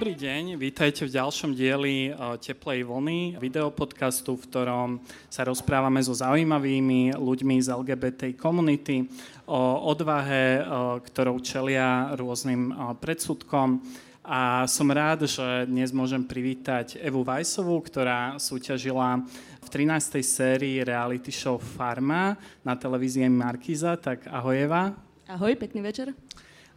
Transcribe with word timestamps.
Dobrý 0.00 0.16
deň, 0.16 0.56
vítajte 0.56 1.04
v 1.04 1.12
ďalšom 1.12 1.52
dieli 1.52 2.08
Teplej 2.40 2.88
vlny, 2.88 3.36
videopodcastu, 3.36 4.32
v 4.32 4.44
ktorom 4.48 4.88
sa 5.28 5.44
rozprávame 5.44 6.00
so 6.00 6.16
zaujímavými 6.16 7.20
ľuďmi 7.20 7.60
z 7.60 7.68
LGBT 7.68 8.32
komunity 8.32 9.04
o 9.44 9.60
odvahe, 9.92 10.64
ktorou 11.04 11.44
čelia 11.44 12.16
rôznym 12.16 12.72
predsudkom. 12.96 13.84
A 14.24 14.64
som 14.64 14.88
rád, 14.88 15.28
že 15.28 15.68
dnes 15.68 15.92
môžem 15.92 16.24
privítať 16.24 16.96
Evu 16.96 17.20
Vajsovú, 17.20 17.84
ktorá 17.84 18.40
súťažila 18.40 19.20
v 19.60 19.68
13. 19.68 20.16
sérii 20.24 20.80
reality 20.80 21.28
show 21.28 21.60
Farma 21.60 22.40
na 22.64 22.72
televízii 22.72 23.28
Markiza. 23.28 24.00
Tak 24.00 24.32
ahoj 24.32 24.64
Eva. 24.64 24.96
Ahoj, 25.28 25.60
pekný 25.60 25.84
večer. 25.84 26.16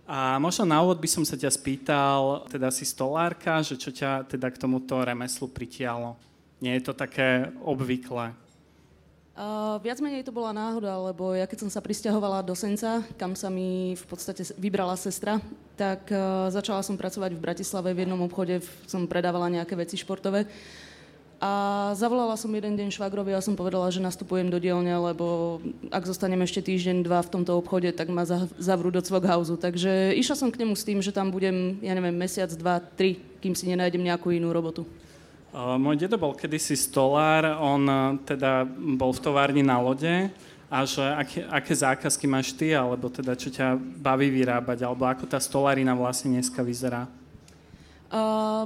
A 0.03 0.35
možno 0.35 0.67
na 0.67 0.84
úvod 0.84 0.99
by 0.99 1.07
som 1.07 1.23
sa 1.23 1.39
ťa 1.39 1.48
spýtal, 1.48 2.43
teda 2.52 2.67
si 2.75 2.84
stolárka, 2.84 3.63
že 3.63 3.80
čo 3.80 3.88
ťa 3.88 4.27
teda 4.27 4.52
k 4.52 4.59
tomuto 4.59 4.99
remeslu 4.99 5.48
pritialo? 5.48 6.20
Nie 6.59 6.76
je 6.79 6.91
to 6.91 6.93
také 6.95 7.52
obvyklé? 7.63 8.35
Uh, 9.34 9.81
viac 9.81 9.98
menej 9.98 10.21
to 10.21 10.29
bola 10.29 10.53
náhoda, 10.53 10.93
lebo 11.09 11.34
ja 11.34 11.49
keď 11.49 11.66
som 11.66 11.71
sa 11.73 11.81
pristahovala 11.81 12.45
do 12.45 12.53
Senca, 12.53 13.02
kam 13.17 13.34
sa 13.34 13.49
mi 13.49 13.98
v 13.98 14.05
podstate 14.05 14.45
vybrala 14.62 14.93
sestra, 14.93 15.41
tak 15.73 16.05
uh, 16.13 16.54
začala 16.54 16.85
som 16.85 16.93
pracovať 16.93 17.34
v 17.34 17.41
Bratislave 17.41 17.98
v 17.98 18.05
jednom 18.05 18.21
obchode, 18.21 18.62
som 18.85 19.09
predávala 19.09 19.49
nejaké 19.49 19.73
veci 19.73 19.98
športové. 19.98 20.45
A 21.44 21.91
zavolala 21.99 22.40
som 22.40 22.48
jeden 22.55 22.80
deň 22.80 22.88
švagrovi 22.88 23.36
a 23.36 23.44
som 23.44 23.52
povedala, 23.52 23.91
že 23.91 23.99
nastupujem 23.99 24.48
do 24.48 24.63
dielne, 24.63 24.96
lebo 24.96 25.60
ak 25.91 26.08
zostanem 26.08 26.40
ešte 26.40 26.63
týždeň, 26.63 27.04
dva 27.04 27.20
v 27.20 27.36
tomto 27.36 27.60
obchode, 27.60 27.91
tak 27.91 28.08
ma 28.08 28.24
zavrú 28.55 28.88
do 28.96 29.04
Cvoghausu. 29.04 29.60
Takže 29.60 30.16
išla 30.16 30.40
som 30.40 30.48
k 30.48 30.64
nemu 30.64 30.71
s 30.71 30.88
tým, 30.88 31.04
že 31.04 31.12
tam 31.12 31.36
budem, 31.36 31.84
ja 31.84 31.91
neviem, 31.99 32.16
mesiac, 32.16 32.48
dva, 32.55 32.80
tri, 32.80 33.20
kým 33.44 33.60
si 33.60 33.68
nenájdem 33.68 33.99
nejakú 33.99 34.32
inú 34.32 34.55
robotu. 34.55 34.88
Môj 35.52 35.99
dedo 35.99 36.16
bol 36.16 36.32
kedysi 36.32 36.80
stolár, 36.80 37.44
on 37.60 37.84
uh, 37.91 38.16
teda 38.24 38.64
bol 38.96 39.12
v 39.12 39.20
továrni 39.20 39.68
na 39.68 39.84
lode 39.84 40.32
a 40.71 40.77
že 40.88 41.04
aké, 41.04 41.44
aké 41.44 41.74
zákazky 41.76 42.24
máš 42.24 42.55
ty, 42.55 42.71
alebo 42.71 43.12
teda 43.12 43.36
čo 43.36 43.52
ťa 43.52 43.76
baví 43.99 44.32
vyrábať, 44.32 44.88
alebo 44.88 45.05
ako 45.12 45.27
tá 45.27 45.44
stolárina 45.44 45.91
vlastne 45.91 46.40
dneska 46.40 46.64
vyzerá? 46.64 47.05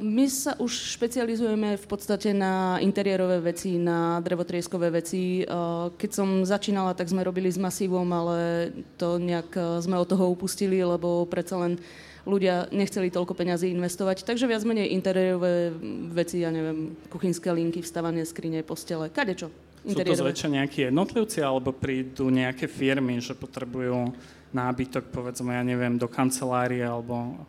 My 0.04 0.26
sa 0.28 0.60
už 0.60 1.00
špecializujeme 1.00 1.80
v 1.80 1.86
podstate 1.88 2.36
na 2.36 2.84
interiérové 2.84 3.40
veci, 3.40 3.80
na 3.80 4.20
drevotrieskové 4.20 4.92
veci. 4.92 5.48
Keď 5.96 6.10
som 6.12 6.44
začínala, 6.44 6.92
tak 6.92 7.08
sme 7.08 7.24
robili 7.24 7.48
s 7.48 7.56
masívom, 7.56 8.04
ale 8.12 8.70
to 9.00 9.16
nejak 9.16 9.48
uh, 9.56 9.80
sme 9.80 9.96
od 9.96 10.08
toho 10.12 10.36
upustili, 10.36 10.84
lebo 10.84 11.24
predsa 11.32 11.64
len 11.64 11.80
ľudia 12.28 12.68
nechceli 12.76 13.08
toľko 13.08 13.40
peňazí 13.40 13.72
investovať. 13.72 14.28
Takže 14.28 14.52
viac 14.52 14.68
menej 14.68 14.92
interiérové 14.92 15.72
veci, 16.12 16.44
ja 16.44 16.52
neviem, 16.52 17.00
kuchynské 17.08 17.48
linky, 17.48 17.80
vstávanie 17.80 18.28
skrine, 18.28 18.68
postele, 18.68 19.08
kadečo. 19.08 19.48
Sú 19.88 19.96
to 19.96 20.12
zväčša 20.12 20.52
nejakí 20.52 20.92
jednotlivci 20.92 21.40
alebo 21.40 21.72
prídu 21.72 22.28
nejaké 22.28 22.68
firmy, 22.68 23.24
že 23.24 23.32
potrebujú 23.32 24.12
nábytok, 24.52 25.08
povedzme, 25.08 25.56
ja 25.56 25.64
neviem, 25.64 25.96
do 25.96 26.12
kancelárie 26.12 26.84
alebo 26.84 27.40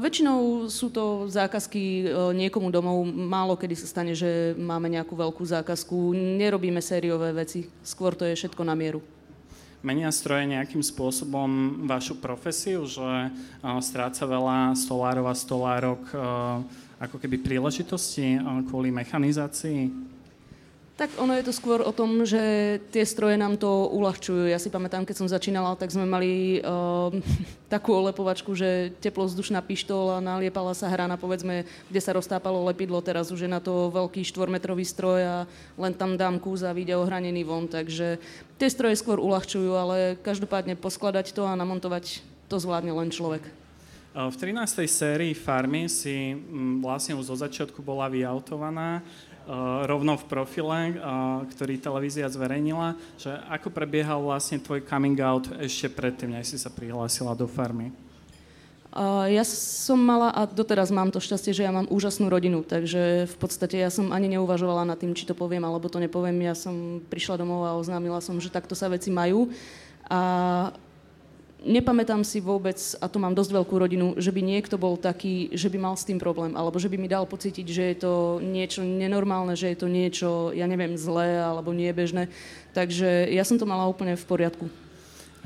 väčšinou 0.00 0.64
sú 0.72 0.88
to 0.88 1.28
zákazky 1.28 2.08
uh, 2.08 2.32
niekomu 2.32 2.72
domov. 2.72 3.04
Málo 3.04 3.52
kedy 3.52 3.76
sa 3.76 3.84
stane, 3.84 4.16
že 4.16 4.56
máme 4.56 4.88
nejakú 4.88 5.12
veľkú 5.12 5.44
zákazku. 5.44 6.16
Nerobíme 6.16 6.80
sériové 6.80 7.36
veci. 7.36 7.68
Skôr 7.84 8.16
to 8.16 8.24
je 8.24 8.32
všetko 8.32 8.64
na 8.64 8.72
mieru. 8.72 9.04
Menia 9.84 10.10
stroje 10.10 10.48
nejakým 10.48 10.82
spôsobom 10.82 11.84
vašu 11.86 12.16
profesiu, 12.16 12.88
že 12.88 13.04
uh, 13.04 13.78
stráca 13.84 14.24
veľa 14.24 14.72
stolárov 14.72 15.28
a 15.28 15.34
stolárok 15.36 16.02
ako 16.98 17.16
keby 17.22 17.38
príležitosti 17.38 18.42
kvôli 18.66 18.90
mechanizácii? 18.90 19.86
Tak 20.98 21.14
ono 21.14 21.30
je 21.38 21.46
to 21.46 21.54
skôr 21.54 21.78
o 21.78 21.94
tom, 21.94 22.26
že 22.26 22.42
tie 22.90 23.06
stroje 23.06 23.38
nám 23.38 23.54
to 23.54 23.86
uľahčujú. 23.94 24.50
Ja 24.50 24.58
si 24.58 24.66
pamätám, 24.66 25.06
keď 25.06 25.14
som 25.22 25.30
začínala, 25.30 25.78
tak 25.78 25.94
sme 25.94 26.02
mali 26.02 26.58
uh, 26.58 27.14
takú 27.74 27.94
olepovačku, 27.94 28.50
že 28.58 28.90
teplozdušná 28.98 29.62
pištola, 29.62 30.18
naliepala 30.18 30.74
sa 30.74 30.90
hrana, 30.90 31.14
povedzme, 31.14 31.62
kde 31.86 32.00
sa 32.02 32.18
roztápalo 32.18 32.66
lepidlo, 32.66 32.98
teraz 32.98 33.30
už 33.30 33.46
je 33.46 33.50
na 33.50 33.62
to 33.62 33.94
veľký 33.94 34.26
štvormetrový 34.26 34.82
stroj 34.82 35.20
a 35.22 35.36
len 35.78 35.94
tam 35.94 36.18
dám 36.18 36.42
kúz 36.42 36.66
a 36.66 36.74
vyjde 36.74 36.98
ohranený 36.98 37.46
von, 37.46 37.70
takže 37.70 38.18
tie 38.58 38.66
stroje 38.66 38.98
skôr 38.98 39.22
uľahčujú, 39.22 39.70
ale 39.78 40.18
každopádne 40.18 40.74
poskladať 40.74 41.30
to 41.30 41.46
a 41.46 41.54
namontovať 41.54 42.26
to 42.50 42.58
zvládne 42.58 42.90
len 42.90 43.14
človek. 43.14 43.46
V 44.18 44.34
13. 44.34 44.82
sérii 44.90 45.30
Farmy 45.30 45.86
si 45.86 46.34
mm, 46.34 46.82
vlastne 46.82 47.14
už 47.14 47.30
zo 47.30 47.36
začiatku 47.38 47.78
bola 47.86 48.10
vyautovaná 48.10 48.98
rovno 49.88 50.20
v 50.20 50.24
profile, 50.28 50.80
uh, 50.92 51.42
ktorý 51.48 51.80
televízia 51.80 52.28
zverejnila, 52.28 53.00
že 53.16 53.32
ako 53.48 53.72
prebiehal 53.72 54.20
vlastne 54.20 54.60
tvoj 54.60 54.84
coming 54.84 55.16
out 55.24 55.48
ešte 55.56 55.88
predtým, 55.88 56.36
než 56.36 56.52
si 56.52 56.58
sa 56.60 56.68
prihlásila 56.68 57.32
do 57.32 57.48
farmy? 57.48 57.88
Ja 59.28 59.44
som 59.44 60.00
mala 60.00 60.32
a 60.32 60.48
doteraz 60.48 60.88
mám 60.88 61.12
to 61.12 61.20
šťastie, 61.20 61.52
že 61.52 61.62
ja 61.62 61.70
mám 61.70 61.86
úžasnú 61.92 62.26
rodinu, 62.32 62.64
takže 62.64 63.28
v 63.30 63.36
podstate 63.36 63.78
ja 63.78 63.92
som 63.92 64.10
ani 64.10 64.32
neuvažovala 64.32 64.88
nad 64.88 64.98
tým, 64.98 65.12
či 65.12 65.28
to 65.28 65.36
poviem 65.36 65.62
alebo 65.62 65.92
to 65.92 66.00
nepoviem. 66.00 66.34
Ja 66.40 66.56
som 66.56 66.98
prišla 67.06 67.36
domov 67.38 67.68
a 67.68 67.76
oznámila 67.76 68.18
som, 68.24 68.40
že 68.40 68.50
takto 68.50 68.72
sa 68.72 68.88
veci 68.88 69.12
majú. 69.12 69.52
A 70.08 70.72
nepamätám 71.62 72.22
si 72.22 72.38
vôbec, 72.38 72.78
a 73.02 73.06
tu 73.10 73.18
mám 73.18 73.34
dosť 73.34 73.50
veľkú 73.54 73.74
rodinu, 73.74 74.06
že 74.18 74.30
by 74.30 74.40
niekto 74.42 74.78
bol 74.78 74.94
taký, 74.94 75.50
že 75.54 75.70
by 75.70 75.78
mal 75.78 75.94
s 75.98 76.06
tým 76.06 76.18
problém, 76.18 76.54
alebo 76.54 76.78
že 76.78 76.90
by 76.90 76.96
mi 76.98 77.10
dal 77.10 77.26
pocítiť, 77.26 77.66
že 77.66 77.82
je 77.94 77.96
to 77.98 78.12
niečo 78.42 78.86
nenormálne, 78.86 79.58
že 79.58 79.74
je 79.74 79.78
to 79.78 79.88
niečo, 79.90 80.30
ja 80.54 80.66
neviem, 80.70 80.94
zlé 80.94 81.42
alebo 81.42 81.74
niebežné. 81.74 82.30
Takže 82.72 83.28
ja 83.30 83.42
som 83.42 83.58
to 83.58 83.66
mala 83.66 83.90
úplne 83.90 84.14
v 84.14 84.28
poriadku. 84.28 84.87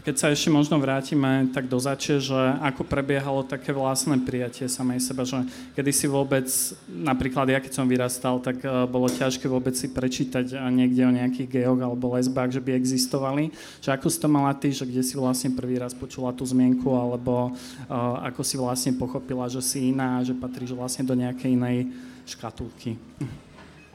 Keď 0.03 0.15
sa 0.19 0.35
ešte 0.35 0.51
možno 0.51 0.83
vrátime 0.83 1.47
tak 1.55 1.71
do 1.71 1.79
zače, 1.79 2.19
že 2.19 2.35
ako 2.59 2.83
prebiehalo 2.83 3.47
také 3.47 3.71
vlastné 3.71 4.19
prijatie 4.19 4.67
samej 4.67 4.99
seba, 4.99 5.23
že 5.23 5.47
kedy 5.79 5.91
si 5.95 6.11
vôbec, 6.11 6.51
napríklad 6.91 7.47
ja 7.47 7.63
keď 7.63 7.71
som 7.71 7.87
vyrastal, 7.87 8.43
tak 8.43 8.67
uh, 8.67 8.83
bolo 8.91 9.07
ťažké 9.07 9.47
vôbec 9.47 9.79
si 9.79 9.87
prečítať 9.87 10.59
uh, 10.59 10.67
niekde 10.75 11.07
o 11.07 11.15
nejakých 11.15 11.47
geoch 11.55 11.79
alebo 11.79 12.19
lesbách, 12.19 12.51
že 12.51 12.59
by 12.59 12.75
existovali. 12.75 13.55
Že 13.79 13.95
ako 13.95 14.07
si 14.11 14.19
to 14.19 14.27
mala 14.27 14.51
ty, 14.59 14.75
že 14.75 14.83
kde 14.83 15.07
si 15.07 15.15
vlastne 15.15 15.55
prvý 15.55 15.79
raz 15.79 15.95
počula 15.95 16.35
tú 16.35 16.43
zmienku, 16.43 16.91
alebo 16.91 17.55
uh, 17.55 18.27
ako 18.27 18.43
si 18.43 18.59
vlastne 18.59 18.99
pochopila, 18.99 19.47
že 19.47 19.63
si 19.63 19.95
iná, 19.95 20.19
že 20.27 20.35
patríš 20.35 20.75
vlastne 20.75 21.07
do 21.07 21.15
nejakej 21.15 21.55
inej 21.55 21.95
škatulky. 22.27 22.99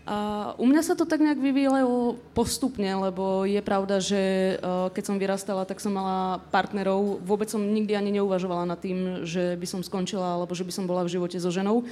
A 0.07 0.17
u 0.55 0.63
mňa 0.63 0.87
sa 0.87 0.95
to 0.95 1.03
tak 1.03 1.19
nejak 1.19 1.35
vyvíjalo 1.35 2.15
postupne, 2.31 2.87
lebo 2.95 3.43
je 3.43 3.59
pravda, 3.59 3.99
že 3.99 4.55
keď 4.95 5.03
som 5.03 5.19
vyrastala, 5.19 5.67
tak 5.67 5.83
som 5.83 5.91
mala 5.91 6.39
partnerov. 6.47 7.19
Vôbec 7.27 7.51
som 7.51 7.59
nikdy 7.59 7.91
ani 7.91 8.15
neuvažovala 8.15 8.63
nad 8.63 8.79
tým, 8.79 9.27
že 9.27 9.59
by 9.59 9.67
som 9.67 9.83
skončila 9.83 10.39
alebo 10.39 10.55
že 10.55 10.63
by 10.63 10.71
som 10.71 10.87
bola 10.87 11.03
v 11.03 11.11
živote 11.11 11.35
so 11.35 11.51
ženou. 11.51 11.83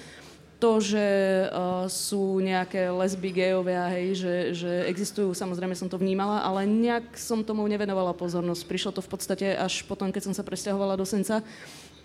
To, 0.63 0.79
že 0.79 1.03
uh, 1.51 1.83
sú 1.91 2.39
nejaké 2.39 2.87
lesby, 2.87 3.35
gejovia, 3.35 3.91
hej, 3.91 4.15
že, 4.15 4.35
že 4.55 4.71
existujú, 4.87 5.35
samozrejme 5.35 5.75
som 5.75 5.91
to 5.91 5.99
vnímala, 5.99 6.39
ale 6.47 6.63
nejak 6.63 7.19
som 7.19 7.43
tomu 7.43 7.67
nevenovala 7.67 8.15
pozornosť. 8.15 8.63
Prišlo 8.63 8.91
to 8.95 9.03
v 9.03 9.11
podstate 9.11 9.51
až 9.51 9.83
potom, 9.83 10.15
keď 10.15 10.31
som 10.31 10.33
sa 10.33 10.47
presťahovala 10.47 10.95
do 10.95 11.03
Senca. 11.03 11.43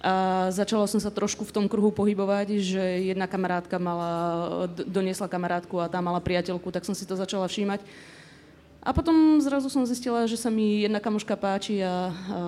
A 0.00 0.48
začala 0.48 0.88
som 0.88 0.96
sa 0.96 1.12
trošku 1.12 1.44
v 1.44 1.52
tom 1.52 1.68
kruhu 1.68 1.92
pohybovať, 1.92 2.56
že 2.56 2.82
jedna 3.12 3.28
kamarátka 3.28 3.76
mala, 3.76 4.64
doniesla 4.88 5.28
kamarátku 5.28 5.76
a 5.76 5.92
tá 5.92 6.00
mala 6.00 6.24
priateľku, 6.24 6.72
tak 6.72 6.88
som 6.88 6.96
si 6.96 7.04
to 7.04 7.20
začala 7.20 7.44
všímať. 7.44 7.84
A 8.80 8.96
potom 8.96 9.36
zrazu 9.44 9.68
som 9.68 9.84
zistila, 9.84 10.24
že 10.24 10.40
sa 10.40 10.48
mi 10.48 10.88
jedna 10.88 11.04
kamoška 11.04 11.36
páči 11.36 11.84
a, 11.84 12.08
a 12.32 12.38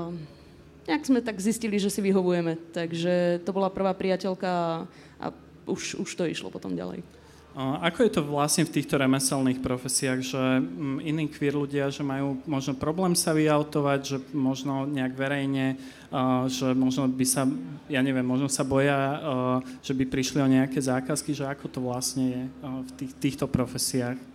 nejak 0.88 1.04
sme 1.04 1.20
tak 1.20 1.36
zistili, 1.44 1.76
že 1.76 1.92
si 1.92 2.00
vyhovujeme. 2.00 2.56
Takže 2.72 3.44
to 3.44 3.50
bola 3.52 3.68
prvá 3.68 3.92
priateľka 3.92 4.84
a, 5.20 5.26
už, 5.68 6.00
už 6.00 6.08
to 6.08 6.24
išlo 6.24 6.48
potom 6.48 6.72
ďalej. 6.72 7.04
Ako 7.56 8.08
je 8.08 8.12
to 8.16 8.22
vlastne 8.24 8.64
v 8.64 8.80
týchto 8.80 8.96
remeselných 8.96 9.60
profesiách, 9.60 10.20
že 10.24 10.40
mm, 10.40 11.04
iní 11.04 11.28
queer 11.28 11.52
ľudia, 11.52 11.92
že 11.92 12.00
majú 12.00 12.40
možno 12.48 12.72
problém 12.72 13.12
sa 13.12 13.36
vyautovať, 13.36 14.00
že 14.00 14.16
možno 14.32 14.88
nejak 14.88 15.12
verejne, 15.12 15.76
že 16.48 16.72
možno 16.72 17.12
by 17.12 17.26
sa, 17.28 17.44
ja 17.92 18.00
neviem, 18.00 18.24
možno 18.24 18.48
sa 18.48 18.64
boja, 18.64 19.20
že 19.84 19.92
by 19.92 20.04
prišli 20.08 20.40
o 20.40 20.48
nejaké 20.48 20.80
zákazky, 20.80 21.36
že 21.36 21.44
ako 21.44 21.66
to 21.68 21.78
vlastne 21.84 22.24
je 22.24 22.42
v 22.64 22.90
tých, 22.96 23.12
týchto 23.20 23.44
profesiách? 23.44 24.31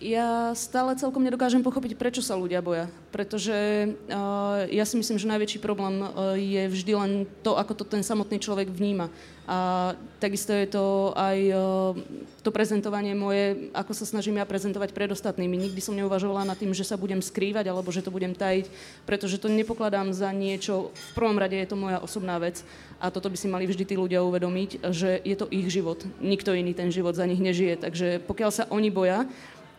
Ja 0.00 0.56
stále 0.56 0.96
celkom 0.96 1.20
nedokážem 1.20 1.60
pochopiť, 1.60 1.92
prečo 1.92 2.24
sa 2.24 2.32
ľudia 2.32 2.64
boja. 2.64 2.88
Pretože 3.12 3.92
uh, 4.08 4.64
ja 4.72 4.88
si 4.88 4.96
myslím, 4.96 5.20
že 5.20 5.28
najväčší 5.28 5.60
problém 5.60 6.00
uh, 6.00 6.32
je 6.40 6.72
vždy 6.72 6.92
len 6.96 7.12
to, 7.44 7.60
ako 7.60 7.76
to 7.76 7.84
ten 7.84 8.00
samotný 8.00 8.40
človek 8.40 8.72
vníma. 8.72 9.12
A 9.44 9.92
takisto 10.16 10.56
je 10.56 10.72
to 10.72 11.12
aj 11.12 11.38
uh, 11.52 11.92
to 12.40 12.48
prezentovanie 12.48 13.12
moje, 13.12 13.68
ako 13.76 13.92
sa 13.92 14.08
snažím 14.08 14.40
ja 14.40 14.48
prezentovať 14.48 14.96
pred 14.96 15.12
ostatnými. 15.12 15.68
Nikdy 15.68 15.80
som 15.84 15.92
neuvažovala 15.92 16.48
nad 16.48 16.56
tým, 16.56 16.72
že 16.72 16.88
sa 16.88 16.96
budem 16.96 17.20
skrývať 17.20 17.68
alebo 17.68 17.92
že 17.92 18.00
to 18.00 18.08
budem 18.08 18.32
tajiť, 18.32 18.72
pretože 19.04 19.36
to 19.36 19.52
nepokladám 19.52 20.16
za 20.16 20.32
niečo, 20.32 20.96
v 20.96 21.12
prvom 21.12 21.36
rade 21.36 21.60
je 21.60 21.68
to 21.68 21.76
moja 21.76 22.00
osobná 22.00 22.40
vec 22.40 22.64
a 23.04 23.12
toto 23.12 23.28
by 23.28 23.36
si 23.36 23.52
mali 23.52 23.68
vždy 23.68 23.84
tí 23.84 24.00
ľudia 24.00 24.24
uvedomiť, 24.24 24.80
že 24.96 25.20
je 25.20 25.36
to 25.36 25.44
ich 25.52 25.68
život. 25.68 26.00
Nikto 26.24 26.56
iný 26.56 26.72
ten 26.72 26.88
život 26.88 27.12
za 27.12 27.28
nich 27.28 27.42
nežije. 27.42 27.84
Takže 27.84 28.24
pokiaľ 28.24 28.50
sa 28.54 28.64
oni 28.72 28.88
boja, 28.88 29.28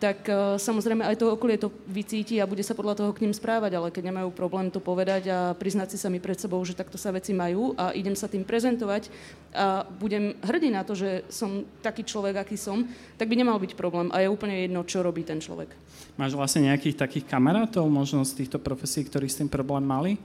tak 0.01 0.25
uh, 0.25 0.57
samozrejme 0.57 1.05
aj 1.05 1.21
to 1.21 1.29
okolie 1.29 1.61
to 1.61 1.69
vycíti 1.85 2.41
a 2.41 2.49
bude 2.49 2.65
sa 2.65 2.73
podľa 2.73 2.97
toho 2.97 3.13
k 3.13 3.21
ním 3.21 3.37
správať, 3.37 3.77
ale 3.77 3.93
keď 3.93 4.09
nemajú 4.09 4.33
problém 4.33 4.73
to 4.73 4.81
povedať 4.81 5.29
a 5.29 5.53
priznať 5.53 5.93
si 5.93 5.97
sami 6.01 6.17
pred 6.17 6.41
sebou, 6.41 6.57
že 6.65 6.73
takto 6.73 6.97
sa 6.97 7.13
veci 7.13 7.37
majú 7.37 7.77
a 7.77 7.93
idem 7.93 8.17
sa 8.17 8.25
tým 8.25 8.41
prezentovať 8.41 9.13
a 9.53 9.85
budem 9.85 10.33
hrdý 10.41 10.73
na 10.73 10.81
to, 10.81 10.97
že 10.97 11.21
som 11.29 11.61
taký 11.85 12.01
človek, 12.01 12.41
aký 12.41 12.57
som, 12.57 12.81
tak 13.21 13.29
by 13.29 13.37
nemal 13.37 13.61
byť 13.61 13.77
problém 13.77 14.09
a 14.09 14.25
je 14.25 14.33
úplne 14.33 14.57
jedno, 14.65 14.81
čo 14.81 15.05
robí 15.05 15.21
ten 15.21 15.37
človek. 15.37 15.69
Máš 16.17 16.33
vlastne 16.33 16.65
nejakých 16.65 16.97
takých 16.97 17.29
kamarátov, 17.29 17.85
možno 17.85 18.25
z 18.25 18.41
týchto 18.41 18.57
profesí, 18.57 19.05
ktorí 19.05 19.29
s 19.29 19.37
tým 19.37 19.53
problém 19.53 19.85
mali? 19.85 20.17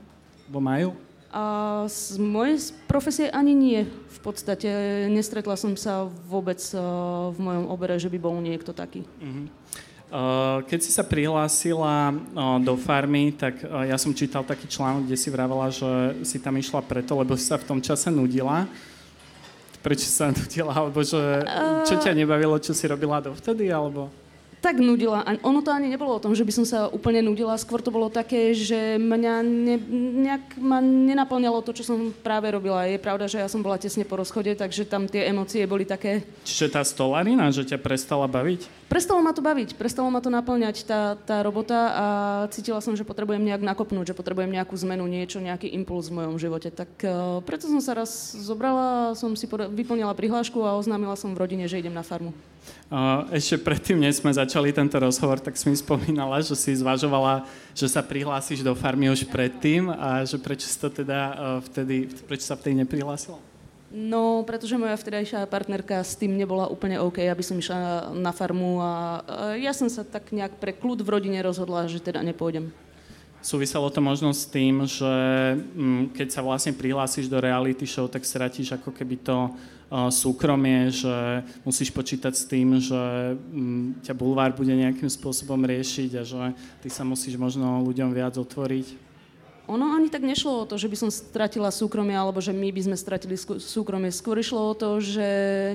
Bo 0.49 0.65
majú? 0.65 0.97
A 1.31 1.85
z 1.91 2.17
mojej 2.19 2.75
profesie 2.87 3.31
ani 3.31 3.53
nie. 3.53 3.81
V 3.87 4.19
podstate 4.23 4.69
nestretla 5.11 5.55
som 5.59 5.77
sa 5.79 6.07
vôbec 6.27 6.59
v 7.33 7.39
mojom 7.39 7.71
obere, 7.71 7.99
že 8.01 8.11
by 8.11 8.19
bol 8.19 8.39
niekto 8.41 8.75
taký. 8.75 9.07
Uh-huh. 9.23 9.47
Keď 10.71 10.79
si 10.81 10.95
sa 10.95 11.03
prihlásila 11.03 12.15
do 12.63 12.79
farmy, 12.79 13.35
tak 13.35 13.59
ja 13.63 13.99
som 13.99 14.15
čítal 14.15 14.47
taký 14.47 14.71
článok, 14.71 15.11
kde 15.11 15.19
si 15.19 15.29
vravela, 15.35 15.67
že 15.67 16.23
si 16.23 16.39
tam 16.39 16.55
išla 16.55 16.79
preto, 16.87 17.19
lebo 17.19 17.35
si 17.35 17.43
sa 17.43 17.59
v 17.59 17.67
tom 17.67 17.79
čase 17.83 18.07
nudila. 18.11 18.71
Prečo 19.83 20.07
sa 20.07 20.31
nudila? 20.35 20.79
Alebo 20.79 21.03
že, 21.03 21.43
čo 21.91 21.99
ťa 21.99 22.15
nebavilo, 22.15 22.55
čo 22.63 22.71
si 22.71 22.87
robila 22.87 23.19
dovtedy? 23.19 23.67
Alebo 23.71 24.11
tak 24.61 24.83
nudila. 24.83 25.23
A 25.23 25.39
ono 25.45 25.63
to 25.63 25.71
ani 25.71 25.87
nebolo 25.87 26.17
o 26.17 26.23
tom, 26.23 26.35
že 26.35 26.43
by 26.43 26.53
som 26.53 26.67
sa 26.67 26.91
úplne 26.91 27.23
nudila, 27.23 27.55
skôr 27.61 27.81
to 27.85 27.95
bolo 27.95 28.11
také, 28.11 28.51
že 28.57 28.99
mňa 28.99 29.35
ne, 29.45 29.77
nejak 30.27 30.45
ma 30.59 30.83
nenaplňalo 30.83 31.63
to, 31.63 31.77
čo 31.77 31.85
som 31.87 32.11
práve 32.25 32.51
robila. 32.51 32.89
Je 32.89 32.99
pravda, 32.99 33.31
že 33.31 33.39
ja 33.41 33.49
som 33.49 33.63
bola 33.63 33.79
tesne 33.79 34.03
po 34.03 34.19
rozchode, 34.19 34.51
takže 34.59 34.89
tam 34.89 35.07
tie 35.07 35.29
emócie 35.29 35.63
boli 35.69 35.87
také... 35.87 36.27
Čiže 36.43 36.73
tá 36.73 36.83
stolarina, 36.83 37.53
že 37.55 37.63
ťa 37.63 37.79
prestala 37.79 38.27
baviť? 38.27 38.87
Prestalo 38.87 39.19
ma 39.19 39.35
to 39.35 39.43
baviť, 39.43 39.75
prestalo 39.75 40.07
ma 40.15 40.23
to 40.23 40.31
naplňať 40.31 40.87
tá, 40.87 41.19
tá 41.19 41.43
robota 41.43 41.79
a 41.91 42.07
cítila 42.55 42.79
som, 42.79 42.95
že 42.95 43.03
potrebujem 43.03 43.43
nejak 43.43 43.59
nakopnúť, 43.67 44.15
že 44.15 44.19
potrebujem 44.19 44.55
nejakú 44.55 44.79
zmenu, 44.87 45.11
niečo, 45.11 45.43
nejaký 45.43 45.75
impuls 45.75 46.07
v 46.07 46.23
mojom 46.23 46.39
živote. 46.39 46.71
Tak 46.71 46.91
uh, 47.03 47.43
preto 47.43 47.67
som 47.67 47.83
sa 47.83 47.99
raz 47.99 48.31
zobrala, 48.39 49.19
som 49.19 49.35
si 49.35 49.51
vyplnila 49.51 50.15
prihlášku 50.15 50.63
a 50.63 50.79
oznámila 50.79 51.19
som 51.19 51.35
v 51.35 51.43
rodine, 51.43 51.67
že 51.67 51.83
idem 51.83 51.95
na 51.95 52.07
farmu. 52.07 52.31
Ešte 53.35 53.59
predtým, 53.59 53.99
než 53.99 54.23
sme 54.23 54.31
začali 54.31 54.71
tento 54.71 54.95
rozhovor, 54.95 55.43
tak 55.43 55.59
si 55.59 55.67
mi 55.67 55.75
spomínala, 55.75 56.39
že 56.39 56.55
si 56.55 56.71
zvažovala, 56.71 57.43
že 57.75 57.91
sa 57.91 57.99
prihlásiš 57.99 58.63
do 58.63 58.79
farmy 58.79 59.11
už 59.11 59.27
predtým 59.27 59.91
a 59.91 60.23
že 60.23 60.39
prečo, 60.39 60.71
to 60.71 60.87
teda 61.03 61.35
vtedy, 61.67 62.07
prečo 62.31 62.47
sa 62.47 62.55
vtedy 62.55 62.87
neprihlásila? 62.87 63.43
No, 63.91 64.47
pretože 64.47 64.79
moja 64.79 64.95
vtedajšia 64.95 65.51
partnerka 65.51 65.99
s 65.99 66.15
tým 66.15 66.39
nebola 66.39 66.71
úplne 66.71 67.03
OK, 67.03 67.23
aby 67.27 67.43
som 67.43 67.59
išla 67.59 68.15
na 68.15 68.31
farmu 68.31 68.79
a 68.79 69.23
ja 69.59 69.75
som 69.75 69.91
sa 69.91 70.07
tak 70.07 70.31
nejak 70.31 70.59
pre 70.63 70.71
kľud 70.71 71.03
v 71.03 71.11
rodine 71.11 71.39
rozhodla, 71.43 71.91
že 71.91 71.99
teda 71.99 72.23
nepôjdem. 72.23 72.71
Súviselo 73.47 73.87
to 73.95 74.03
možno 74.03 74.35
s 74.35 74.43
tým, 74.43 74.83
že 74.91 75.07
mm, 75.55 76.19
keď 76.19 76.29
sa 76.35 76.43
vlastne 76.43 76.75
prihlásiš 76.75 77.31
do 77.31 77.39
reality 77.39 77.87
show, 77.87 78.11
tak 78.11 78.27
stratíš 78.27 78.75
ako 78.75 78.91
keby 78.91 79.23
to 79.23 79.55
súkromie, 80.11 80.91
že 80.91 81.47
musíš 81.63 81.95
počítať 81.95 82.35
s 82.35 82.43
tým, 82.43 82.83
že 82.83 82.99
mm, 83.39 84.03
ťa 84.03 84.19
bulvár 84.19 84.51
bude 84.51 84.75
nejakým 84.75 85.07
spôsobom 85.07 85.63
riešiť 85.63 86.11
a 86.19 86.23
že 86.27 86.43
ty 86.83 86.91
sa 86.91 87.07
musíš 87.07 87.39
možno 87.39 87.87
ľuďom 87.87 88.11
viac 88.11 88.35
otvoriť? 88.35 89.07
Ono 89.71 89.95
ani 89.95 90.11
tak 90.11 90.27
nešlo 90.27 90.63
o 90.63 90.69
to, 90.69 90.75
že 90.75 90.91
by 90.91 91.07
som 91.07 91.11
stratila 91.15 91.71
súkromie, 91.71 92.19
alebo 92.19 92.43
že 92.43 92.51
my 92.51 92.75
by 92.75 92.83
sme 92.83 92.97
stratili 92.99 93.39
súkromie. 93.63 94.11
Skôr 94.11 94.43
išlo 94.43 94.75
o 94.75 94.75
to, 94.75 94.99
že 94.99 95.27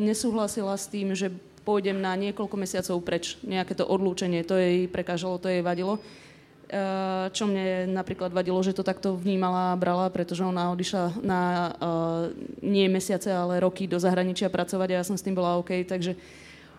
nesúhlasila 0.04 0.76
s 0.76 0.92
tým, 0.92 1.16
že 1.16 1.32
pôjdem 1.64 2.00
na 2.04 2.16
niekoľko 2.20 2.56
mesiacov 2.60 3.00
preč. 3.04 3.40
Nejaké 3.48 3.80
to 3.80 3.88
odlúčenie, 3.88 4.44
to 4.44 4.60
jej 4.60 4.92
prekážalo, 4.92 5.40
to 5.40 5.48
jej 5.48 5.64
vadilo. 5.64 6.04
Eh, 6.72 7.28
čo 7.36 7.52
mne 7.52 7.92
napríklad 7.92 8.32
vadilo, 8.32 8.56
že 8.64 8.72
to 8.72 8.80
takto 8.80 9.20
vnímala 9.20 9.76
a 9.76 9.80
brala, 9.80 10.08
pretože 10.08 10.40
ona 10.40 10.72
odišla 10.72 11.20
na 11.20 11.42
uh, 11.68 12.32
nie 12.64 12.88
mesiace, 12.88 13.28
ale 13.28 13.60
roky 13.60 13.92
do 13.92 14.00
zahraničia 14.00 14.48
pracovať 14.48 14.96
a 14.96 14.98
ja 15.00 15.04
som 15.04 15.20
s 15.20 15.26
tým 15.28 15.36
bola 15.36 15.60
OK, 15.60 15.84
takže 15.84 16.16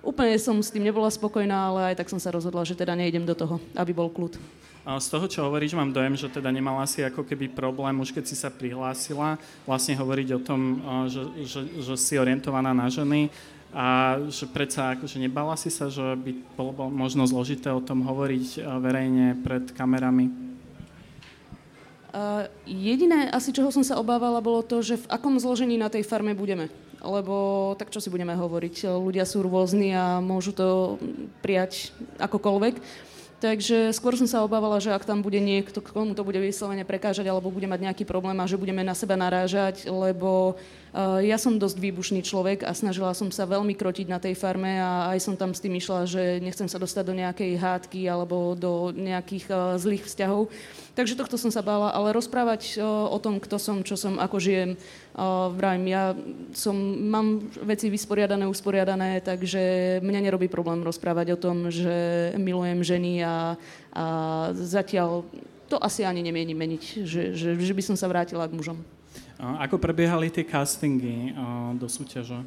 úplne 0.00 0.32
som 0.40 0.56
s 0.64 0.72
tým 0.72 0.88
nebola 0.88 1.12
spokojná, 1.12 1.68
ale 1.68 1.92
aj 1.92 2.00
tak 2.00 2.08
som 2.08 2.16
sa 2.16 2.32
rozhodla, 2.32 2.64
že 2.64 2.72
teda 2.72 2.96
nejdem 2.96 3.28
do 3.28 3.36
toho, 3.36 3.60
aby 3.76 3.92
bol 3.92 4.08
kľud. 4.08 4.40
Z 4.82 5.12
toho, 5.12 5.28
čo 5.28 5.44
hovoríš, 5.44 5.76
mám 5.76 5.92
dojem, 5.92 6.16
že 6.16 6.32
teda 6.32 6.48
nemala 6.48 6.88
si 6.88 7.04
ako 7.04 7.22
keby 7.28 7.52
problém, 7.52 7.92
už 8.00 8.16
keď 8.16 8.24
si 8.24 8.34
sa 8.34 8.48
prihlásila, 8.48 9.36
vlastne 9.68 9.92
hovoriť 9.92 10.28
o 10.34 10.40
tom, 10.40 10.60
eh, 10.80 11.12
že, 11.12 11.22
že, 11.44 11.60
že 11.84 11.94
si 12.00 12.16
orientovaná 12.16 12.72
na 12.72 12.88
ženy 12.88 13.28
a 13.72 14.20
že 14.28 14.44
predsa 14.44 14.92
akože 14.92 15.16
nebala 15.16 15.56
si 15.56 15.72
sa, 15.72 15.88
že 15.88 16.04
by 16.20 16.30
bolo 16.60 16.92
možno 16.92 17.24
zložité 17.24 17.72
o 17.72 17.80
tom 17.80 18.04
hovoriť 18.04 18.60
eh, 18.60 18.62
verejne 18.78 19.40
pred 19.40 19.72
kamerami? 19.72 20.28
Uh, 22.12 22.44
jediné 22.68 23.32
asi, 23.32 23.56
čoho 23.56 23.72
som 23.72 23.80
sa 23.80 23.96
obávala, 23.96 24.44
bolo 24.44 24.60
to, 24.60 24.84
že 24.84 25.00
v 25.00 25.08
akom 25.08 25.40
zložení 25.40 25.80
na 25.80 25.88
tej 25.88 26.04
farme 26.04 26.36
budeme. 26.36 26.68
Lebo 27.00 27.72
tak 27.80 27.88
čo 27.88 28.04
si 28.04 28.12
budeme 28.12 28.36
hovoriť, 28.36 28.84
ľudia 28.84 29.24
sú 29.24 29.40
rôzni 29.40 29.96
a 29.96 30.20
môžu 30.20 30.52
to 30.52 31.00
prijať 31.40 31.96
akokoľvek. 32.20 32.76
Takže 33.40 33.96
skôr 33.96 34.12
som 34.14 34.28
sa 34.28 34.44
obávala, 34.44 34.76
že 34.76 34.92
ak 34.92 35.08
tam 35.08 35.24
bude 35.24 35.40
niekto, 35.40 35.80
komu 35.80 36.12
to 36.12 36.20
bude 36.20 36.36
vyslovene 36.36 36.84
prekážať 36.84 37.26
alebo 37.26 37.48
bude 37.48 37.66
mať 37.66 37.80
nejaký 37.80 38.04
problém 38.04 38.36
a 38.38 38.46
že 38.46 38.60
budeme 38.60 38.84
na 38.84 38.92
seba 38.92 39.16
narážať, 39.16 39.88
lebo 39.88 40.54
uh, 40.54 40.81
ja 41.24 41.40
som 41.40 41.56
dosť 41.56 41.80
výbušný 41.80 42.20
človek 42.20 42.68
a 42.68 42.76
snažila 42.76 43.16
som 43.16 43.32
sa 43.32 43.48
veľmi 43.48 43.72
krotiť 43.72 44.12
na 44.12 44.20
tej 44.20 44.36
farme 44.36 44.76
a 44.76 45.08
aj 45.16 45.24
som 45.24 45.34
tam 45.40 45.56
s 45.56 45.64
tým 45.64 45.72
išla, 45.80 46.04
že 46.04 46.36
nechcem 46.44 46.68
sa 46.68 46.76
dostať 46.76 47.04
do 47.08 47.16
nejakej 47.16 47.56
hádky 47.56 48.04
alebo 48.12 48.52
do 48.52 48.92
nejakých 48.92 49.48
uh, 49.48 49.80
zlých 49.80 50.04
vzťahov. 50.04 50.52
Takže 50.92 51.16
tohto 51.16 51.40
som 51.40 51.48
sa 51.48 51.64
bála, 51.64 51.96
ale 51.96 52.12
rozprávať 52.12 52.76
uh, 52.76 53.08
o 53.08 53.16
tom, 53.16 53.40
kto 53.40 53.56
som, 53.56 53.80
čo 53.80 53.96
som, 53.96 54.20
ako 54.20 54.36
žijem, 54.36 54.76
vravím, 55.56 55.92
ja 55.92 56.16
som, 56.56 56.76
mám 57.08 57.40
veci 57.64 57.92
vysporiadané, 57.92 58.48
usporiadané, 58.48 59.20
takže 59.20 59.96
mňa 60.00 60.20
nerobí 60.28 60.48
problém 60.48 60.80
rozprávať 60.80 61.36
o 61.36 61.40
tom, 61.40 61.68
že 61.68 62.32
milujem 62.36 62.80
ženy 62.80 63.20
a, 63.20 63.56
a 63.92 64.04
zatiaľ 64.56 65.24
to 65.68 65.76
asi 65.80 66.04
ani 66.04 66.20
nemienim 66.20 66.56
meniť, 66.56 66.84
že, 67.04 67.22
že, 67.32 67.48
že 67.56 67.72
by 67.72 67.82
som 67.84 67.96
sa 67.96 68.08
vrátila 68.08 68.44
k 68.44 68.56
mužom. 68.56 68.80
Ako 69.42 69.74
prebiehali 69.74 70.30
tie 70.30 70.46
castingy 70.46 71.34
uh, 71.34 71.74
do 71.74 71.90
súťaže? 71.90 72.38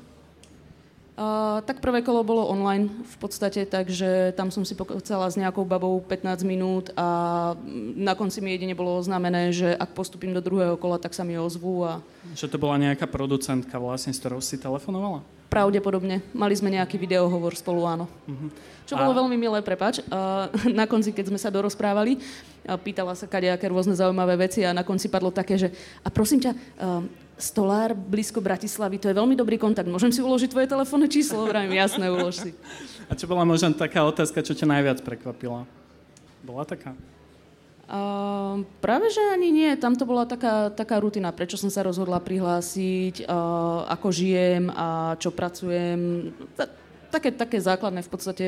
Uh, 1.16 1.64
tak 1.64 1.80
prvé 1.80 2.04
kolo 2.04 2.28
bolo 2.28 2.44
online 2.48 2.92
v 2.92 3.16
podstate, 3.24 3.64
takže 3.64 4.36
tam 4.36 4.52
som 4.52 4.68
si 4.68 4.76
chcela 4.76 5.32
s 5.32 5.40
nejakou 5.40 5.64
babou 5.64 5.96
15 6.04 6.44
minút 6.44 6.92
a 6.96 7.56
na 7.96 8.16
konci 8.20 8.44
mi 8.44 8.52
jedine 8.52 8.76
bolo 8.76 9.00
oznámené, 9.00 9.56
že 9.56 9.76
ak 9.76 9.96
postupím 9.96 10.36
do 10.36 10.44
druhého 10.44 10.76
kola, 10.76 11.00
tak 11.00 11.16
sa 11.16 11.24
mi 11.24 11.40
ozvú. 11.40 11.88
A... 11.88 12.04
Že 12.36 12.56
to 12.56 12.58
bola 12.60 12.76
nejaká 12.76 13.08
producentka 13.08 13.80
vlastne, 13.80 14.12
s 14.12 14.20
ktorou 14.20 14.44
si 14.44 14.60
telefonovala? 14.60 15.24
Pravdepodobne. 15.48 16.26
Mali 16.36 16.54
sme 16.58 16.74
nejaký 16.74 17.00
videohovor 17.00 17.56
spolu, 17.56 17.86
áno. 17.88 18.06
Uh-huh. 18.28 18.50
Čo 18.86 18.98
a... 18.98 19.06
bolo 19.06 19.26
veľmi 19.26 19.38
milé, 19.38 19.60
prepač. 19.62 20.02
Uh, 20.06 20.50
na 20.80 20.86
konci, 20.86 21.14
keď 21.16 21.32
sme 21.32 21.40
sa 21.40 21.54
dorozprávali, 21.54 22.18
uh, 22.18 22.78
pýtala 22.78 23.14
sa 23.14 23.30
kadejaké 23.30 23.70
rôzne 23.70 23.96
zaujímavé 23.98 24.36
veci 24.50 24.66
a 24.66 24.76
na 24.76 24.84
konci 24.84 25.08
padlo 25.08 25.30
také, 25.30 25.58
že 25.58 25.70
a 26.04 26.10
prosím 26.14 26.44
ťa, 26.44 26.52
uh, 26.54 27.06
Stolár 27.36 27.92
blízko 27.92 28.40
Bratislavy, 28.40 28.96
to 28.96 29.12
je 29.12 29.20
veľmi 29.20 29.36
dobrý 29.36 29.60
kontakt. 29.60 29.92
Môžem 29.92 30.08
si 30.08 30.24
uložiť 30.24 30.56
tvoje 30.56 30.72
telefónne 30.72 31.12
číslo? 31.12 31.44
Vrajím, 31.44 31.76
jasné, 31.76 32.08
ulož 32.08 32.40
si. 32.40 32.52
A 33.12 33.14
čo 33.14 33.28
bola 33.28 33.44
možno 33.44 33.76
taká 33.76 34.08
otázka, 34.08 34.40
čo 34.40 34.56
ťa 34.56 34.72
najviac 34.72 35.04
prekvapila? 35.04 35.68
Bola 36.48 36.64
taká? 36.64 36.96
Uh, 37.86 38.66
práve, 38.82 39.14
že 39.14 39.22
ani 39.30 39.54
nie. 39.54 39.70
Tam 39.78 39.94
to 39.94 40.10
bola 40.10 40.26
taká, 40.26 40.74
taká 40.74 40.98
rutina, 40.98 41.30
prečo 41.30 41.54
som 41.54 41.70
sa 41.70 41.86
rozhodla 41.86 42.18
prihlásiť, 42.18 43.30
uh, 43.30 43.86
ako 43.94 44.10
žijem 44.10 44.74
a 44.74 45.14
čo 45.22 45.30
pracujem. 45.30 46.34
Ta, 46.58 46.66
také, 47.14 47.30
také 47.30 47.62
základné 47.62 48.02
v 48.02 48.10
podstate 48.10 48.46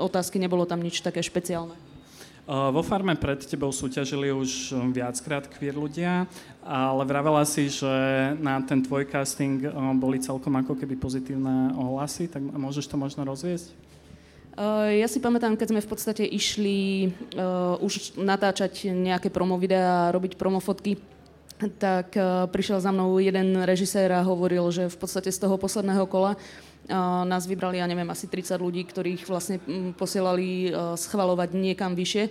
otázky, 0.00 0.40
nebolo 0.40 0.64
tam 0.64 0.80
nič 0.80 1.04
také 1.04 1.20
špeciálne. 1.20 1.76
Vo 2.48 2.82
farme 2.82 3.14
pred 3.14 3.38
tebou 3.46 3.70
súťažili 3.70 4.34
už 4.34 4.74
um, 4.74 4.90
viackrát 4.90 5.46
queer 5.46 5.78
ľudia, 5.78 6.26
ale 6.66 7.06
vravela 7.06 7.46
si, 7.46 7.70
že 7.70 7.86
na 8.42 8.58
ten 8.66 8.82
tvoj 8.82 9.06
casting 9.06 9.62
boli 10.02 10.18
celkom 10.18 10.50
ako 10.58 10.74
keby 10.74 10.98
pozitívne 10.98 11.70
ohlasy, 11.78 12.26
tak 12.26 12.42
môžeš 12.42 12.90
to 12.90 12.98
možno 12.98 13.22
rozviesť? 13.22 13.70
Uh, 14.52 14.92
ja 15.00 15.08
si 15.08 15.16
pamätám, 15.16 15.56
keď 15.56 15.72
sme 15.72 15.80
v 15.80 15.88
podstate 15.88 16.24
išli 16.28 17.08
uh, 17.40 17.80
už 17.80 18.20
natáčať 18.20 18.92
nejaké 18.92 19.32
videá, 19.56 20.12
robiť 20.12 20.36
promofotky, 20.36 21.00
tak 21.80 22.12
uh, 22.20 22.44
prišiel 22.52 22.76
za 22.84 22.92
mnou 22.92 23.16
jeden 23.16 23.64
režisér 23.64 24.12
a 24.12 24.26
hovoril, 24.26 24.68
že 24.68 24.92
v 24.92 24.96
podstate 25.00 25.32
z 25.32 25.40
toho 25.40 25.56
posledného 25.56 26.04
kola 26.04 26.36
uh, 26.36 27.24
nás 27.24 27.48
vybrali, 27.48 27.80
ja 27.80 27.88
neviem, 27.88 28.08
asi 28.12 28.28
30 28.28 28.60
ľudí, 28.60 28.84
ktorých 28.84 29.24
vlastne 29.24 29.56
um, 29.64 29.96
posielali 29.96 30.68
uh, 30.68 31.00
schvalovať 31.00 31.56
niekam 31.56 31.96
vyššie 31.96 32.24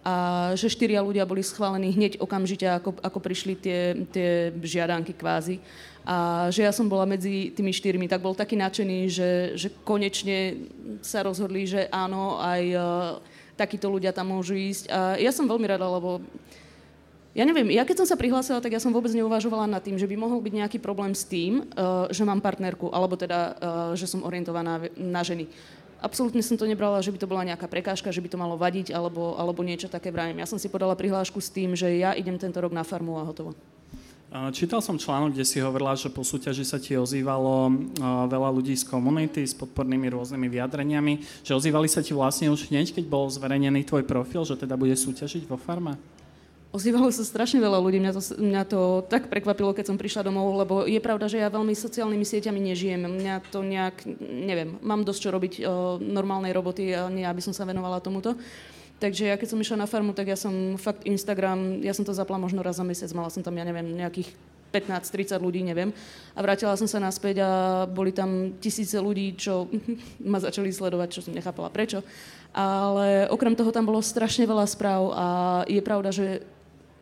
a 0.00 0.14
že 0.56 0.72
štyria 0.72 1.04
ľudia 1.04 1.28
boli 1.28 1.44
schválení 1.44 1.92
hneď 1.92 2.24
okamžite, 2.24 2.64
ako, 2.64 2.96
ako 3.04 3.18
prišli 3.20 3.52
tie, 3.52 3.80
tie 4.08 4.48
žiadanky 4.56 5.12
kvázi. 5.12 5.60
A 6.08 6.48
že 6.48 6.64
ja 6.64 6.72
som 6.72 6.88
bola 6.88 7.04
medzi 7.04 7.52
tými 7.52 7.68
štyrmi, 7.68 8.08
tak 8.08 8.24
bol 8.24 8.32
taký 8.32 8.56
nadšený, 8.56 8.98
že, 9.12 9.30
že 9.60 9.68
konečne 9.84 10.56
sa 11.04 11.20
rozhodli, 11.20 11.68
že 11.68 11.84
áno, 11.92 12.40
aj 12.40 12.62
uh, 12.72 12.82
takíto 13.60 13.92
ľudia 13.92 14.16
tam 14.16 14.32
môžu 14.32 14.56
ísť. 14.56 14.88
A 14.88 15.20
ja 15.20 15.28
som 15.28 15.44
veľmi 15.44 15.68
rada, 15.68 15.84
lebo 15.84 16.24
ja 17.36 17.44
neviem, 17.44 17.68
ja 17.76 17.84
keď 17.84 18.02
som 18.02 18.08
sa 18.08 18.18
prihlásila, 18.18 18.64
tak 18.64 18.74
ja 18.74 18.82
som 18.82 18.90
vôbec 18.90 19.12
neuvažovala 19.12 19.68
nad 19.68 19.84
tým, 19.84 20.00
že 20.00 20.08
by 20.08 20.16
mohol 20.16 20.40
byť 20.40 20.54
nejaký 20.64 20.78
problém 20.80 21.12
s 21.12 21.28
tým, 21.28 21.68
uh, 21.76 22.08
že 22.08 22.24
mám 22.24 22.40
partnerku, 22.40 22.88
alebo 22.88 23.20
teda, 23.20 23.40
uh, 23.60 23.92
že 23.92 24.08
som 24.08 24.24
orientovaná 24.24 24.80
na 24.96 25.20
ženy 25.20 25.52
absolútne 26.00 26.40
som 26.40 26.56
to 26.56 26.66
nebrala, 26.66 27.04
že 27.04 27.12
by 27.12 27.18
to 27.20 27.30
bola 27.30 27.46
nejaká 27.46 27.68
prekážka, 27.68 28.10
že 28.10 28.24
by 28.24 28.28
to 28.32 28.40
malo 28.40 28.56
vadiť 28.56 28.90
alebo, 28.90 29.36
alebo 29.36 29.60
niečo 29.62 29.86
také 29.86 30.10
vrajím. 30.10 30.40
Ja 30.40 30.48
som 30.48 30.58
si 30.58 30.66
podala 30.72 30.96
prihlášku 30.96 31.38
s 31.38 31.52
tým, 31.52 31.76
že 31.76 31.86
ja 32.00 32.16
idem 32.16 32.40
tento 32.40 32.58
rok 32.58 32.72
na 32.72 32.82
farmu 32.82 33.20
a 33.20 33.24
hotovo. 33.28 33.54
Čítal 34.54 34.78
som 34.78 34.94
článok, 34.94 35.34
kde 35.34 35.42
si 35.42 35.58
hovorila, 35.58 35.98
že 35.98 36.06
po 36.06 36.22
súťaži 36.22 36.62
sa 36.62 36.78
ti 36.78 36.94
ozývalo 36.94 37.74
veľa 38.30 38.48
ľudí 38.54 38.78
z 38.78 38.86
komunity 38.86 39.42
s 39.42 39.58
podpornými 39.58 40.06
rôznymi 40.06 40.46
vyjadreniami, 40.46 41.42
že 41.42 41.50
ozývali 41.50 41.90
sa 41.90 41.98
ti 41.98 42.14
vlastne 42.14 42.46
už 42.46 42.70
hneď, 42.70 42.94
keď 42.94 43.10
bol 43.10 43.26
zverejnený 43.26 43.82
tvoj 43.82 44.06
profil, 44.06 44.46
že 44.46 44.54
teda 44.54 44.78
bude 44.78 44.94
súťažiť 44.94 45.50
vo 45.50 45.58
farme? 45.58 45.98
Ozývalo 46.70 47.10
sa 47.10 47.26
strašne 47.26 47.58
veľa 47.58 47.82
ľudí, 47.82 47.98
mňa 47.98 48.14
to, 48.14 48.22
mňa 48.38 48.62
to 48.70 48.80
tak 49.10 49.26
prekvapilo, 49.26 49.74
keď 49.74 49.90
som 49.90 49.98
prišla 49.98 50.30
domov, 50.30 50.54
lebo 50.54 50.86
je 50.86 51.02
pravda, 51.02 51.26
že 51.26 51.42
ja 51.42 51.50
veľmi 51.50 51.74
sociálnymi 51.74 52.22
sieťami 52.22 52.62
nežijem. 52.62 53.10
Mňa 53.10 53.50
to 53.50 53.66
nejak, 53.66 54.06
neviem, 54.22 54.78
mám 54.78 55.02
dosť 55.02 55.18
čo 55.18 55.34
robiť 55.34 55.52
o 55.66 55.98
normálnej 55.98 56.54
roboty 56.54 56.94
a 56.94 57.10
nie, 57.10 57.26
aby 57.26 57.42
som 57.42 57.50
sa 57.50 57.66
venovala 57.66 57.98
tomuto. 57.98 58.38
Takže 59.02 59.34
ja 59.34 59.34
keď 59.34 59.50
som 59.50 59.58
išla 59.58 59.82
na 59.82 59.90
farmu, 59.90 60.14
tak 60.14 60.30
ja 60.30 60.38
som 60.38 60.78
fakt 60.78 61.02
Instagram, 61.02 61.82
ja 61.82 61.90
som 61.90 62.06
to 62.06 62.14
zapla 62.14 62.38
možno 62.38 62.62
raz 62.62 62.78
za 62.78 62.86
mesiac, 62.86 63.10
mala 63.18 63.34
som 63.34 63.42
tam, 63.42 63.58
ja 63.58 63.66
neviem, 63.66 63.90
nejakých 63.90 64.30
15-30 64.70 65.42
ľudí, 65.42 65.66
neviem. 65.66 65.90
A 66.38 66.40
vrátila 66.46 66.78
som 66.78 66.86
sa 66.86 67.02
naspäť 67.02 67.42
a 67.42 67.50
boli 67.90 68.14
tam 68.14 68.54
tisíce 68.62 68.94
ľudí, 68.94 69.34
čo 69.34 69.66
ma 70.30 70.38
začali 70.38 70.70
sledovať, 70.70 71.18
čo 71.18 71.24
som 71.26 71.34
nechápala 71.34 71.66
prečo. 71.66 72.06
Ale 72.54 73.26
okrem 73.26 73.58
toho 73.58 73.74
tam 73.74 73.90
bolo 73.90 73.98
strašne 73.98 74.46
veľa 74.46 74.70
správ 74.70 75.02
a 75.18 75.26
je 75.66 75.82
pravda, 75.82 76.14
že 76.14 76.46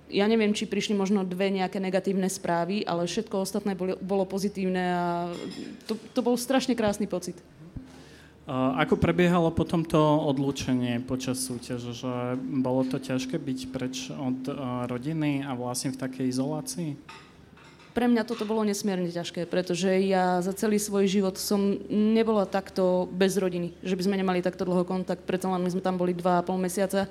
ja 0.09 0.27
neviem, 0.29 0.57
či 0.57 0.69
prišli 0.69 0.97
možno 0.97 1.25
dve 1.25 1.53
nejaké 1.53 1.79
negatívne 1.79 2.27
správy, 2.27 2.85
ale 2.85 3.05
všetko 3.09 3.45
ostatné 3.45 3.77
bolo, 3.77 3.97
bolo 4.01 4.25
pozitívne 4.25 4.85
a 4.85 5.07
to, 5.85 5.97
to 6.13 6.21
bol 6.25 6.37
strašne 6.37 6.73
krásny 6.73 7.09
pocit. 7.09 7.37
Ako 8.49 8.97
prebiehalo 8.97 9.53
potom 9.53 9.85
to 9.85 10.01
odlúčenie 10.01 11.05
počas 11.05 11.45
súťaže? 11.45 11.93
Že 11.93 12.41
bolo 12.65 12.81
to 12.89 12.97
ťažké 12.97 13.37
byť 13.37 13.59
preč 13.69 14.09
od 14.09 14.49
rodiny 14.89 15.45
a 15.45 15.53
vlastne 15.53 15.93
v 15.93 16.01
takej 16.01 16.33
izolácii? 16.33 16.97
Pre 17.93 18.07
mňa 18.09 18.25
toto 18.25 18.49
bolo 18.49 18.65
nesmierne 18.65 19.13
ťažké, 19.13 19.45
pretože 19.45 19.91
ja 20.07 20.41
za 20.41 20.57
celý 20.57 20.81
svoj 20.81 21.11
život 21.11 21.37
som 21.37 21.77
nebola 21.93 22.49
takto 22.49 23.05
bez 23.13 23.37
rodiny, 23.37 23.77
že 23.85 23.99
by 23.99 24.03
sme 24.09 24.17
nemali 24.17 24.41
takto 24.41 24.65
dlho 24.65 24.87
kontakt, 24.87 25.29
preto 25.29 25.51
len 25.53 25.61
my 25.61 25.69
sme 25.69 25.85
tam 25.85 26.01
boli 26.01 26.17
dva 26.17 26.41
a 26.41 26.47
pol 26.47 26.57
mesiaca 26.57 27.05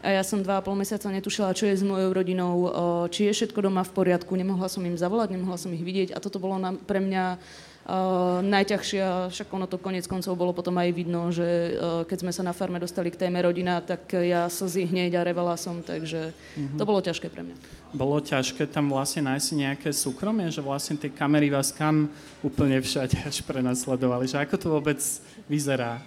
a 0.00 0.08
ja 0.16 0.24
som 0.24 0.40
dva 0.40 0.58
a 0.58 0.64
pol 0.64 0.72
mesiaca 0.76 1.12
netušila, 1.12 1.52
čo 1.52 1.68
je 1.68 1.76
s 1.76 1.84
mojou 1.84 2.16
rodinou, 2.16 2.72
či 3.12 3.28
je 3.28 3.36
všetko 3.36 3.68
doma 3.68 3.84
v 3.84 3.92
poriadku. 3.92 4.32
Nemohla 4.32 4.68
som 4.72 4.80
im 4.80 4.96
zavolať, 4.96 5.36
nemohla 5.36 5.60
som 5.60 5.68
ich 5.76 5.84
vidieť 5.84 6.16
a 6.16 6.18
toto 6.24 6.40
bolo 6.40 6.56
na, 6.56 6.72
pre 6.72 7.04
mňa 7.04 7.36
uh, 7.36 8.40
najťažšie, 8.40 9.28
však 9.28 9.48
ono 9.52 9.68
to 9.68 9.76
konec 9.76 10.08
koncov 10.08 10.32
bolo 10.40 10.56
potom 10.56 10.72
aj 10.80 10.88
vidno, 10.96 11.28
že 11.28 11.76
uh, 11.76 12.08
keď 12.08 12.18
sme 12.24 12.32
sa 12.32 12.40
na 12.40 12.56
farme 12.56 12.80
dostali 12.80 13.12
k 13.12 13.20
téme 13.20 13.44
rodina, 13.44 13.84
tak 13.84 14.16
ja 14.16 14.48
slzy 14.48 14.88
hneď 14.88 15.20
a 15.20 15.26
revala 15.26 15.60
som, 15.60 15.84
takže 15.84 16.32
mm-hmm. 16.32 16.78
to 16.80 16.84
bolo 16.88 17.04
ťažké 17.04 17.28
pre 17.28 17.44
mňa. 17.44 17.56
Bolo 17.92 18.22
ťažké 18.24 18.70
tam 18.72 18.88
vlastne 18.88 19.28
nájsť 19.28 19.48
nejaké 19.52 19.90
súkromie, 19.92 20.48
že 20.48 20.64
vlastne 20.64 20.96
tie 20.96 21.12
kamery 21.12 21.52
vás 21.52 21.76
kam 21.76 22.08
úplne 22.40 22.80
všade 22.80 23.20
až 23.20 23.44
prenasledovali, 23.44 24.24
že 24.30 24.40
ako 24.40 24.56
to 24.56 24.68
vôbec 24.72 25.00
vyzerá? 25.44 26.00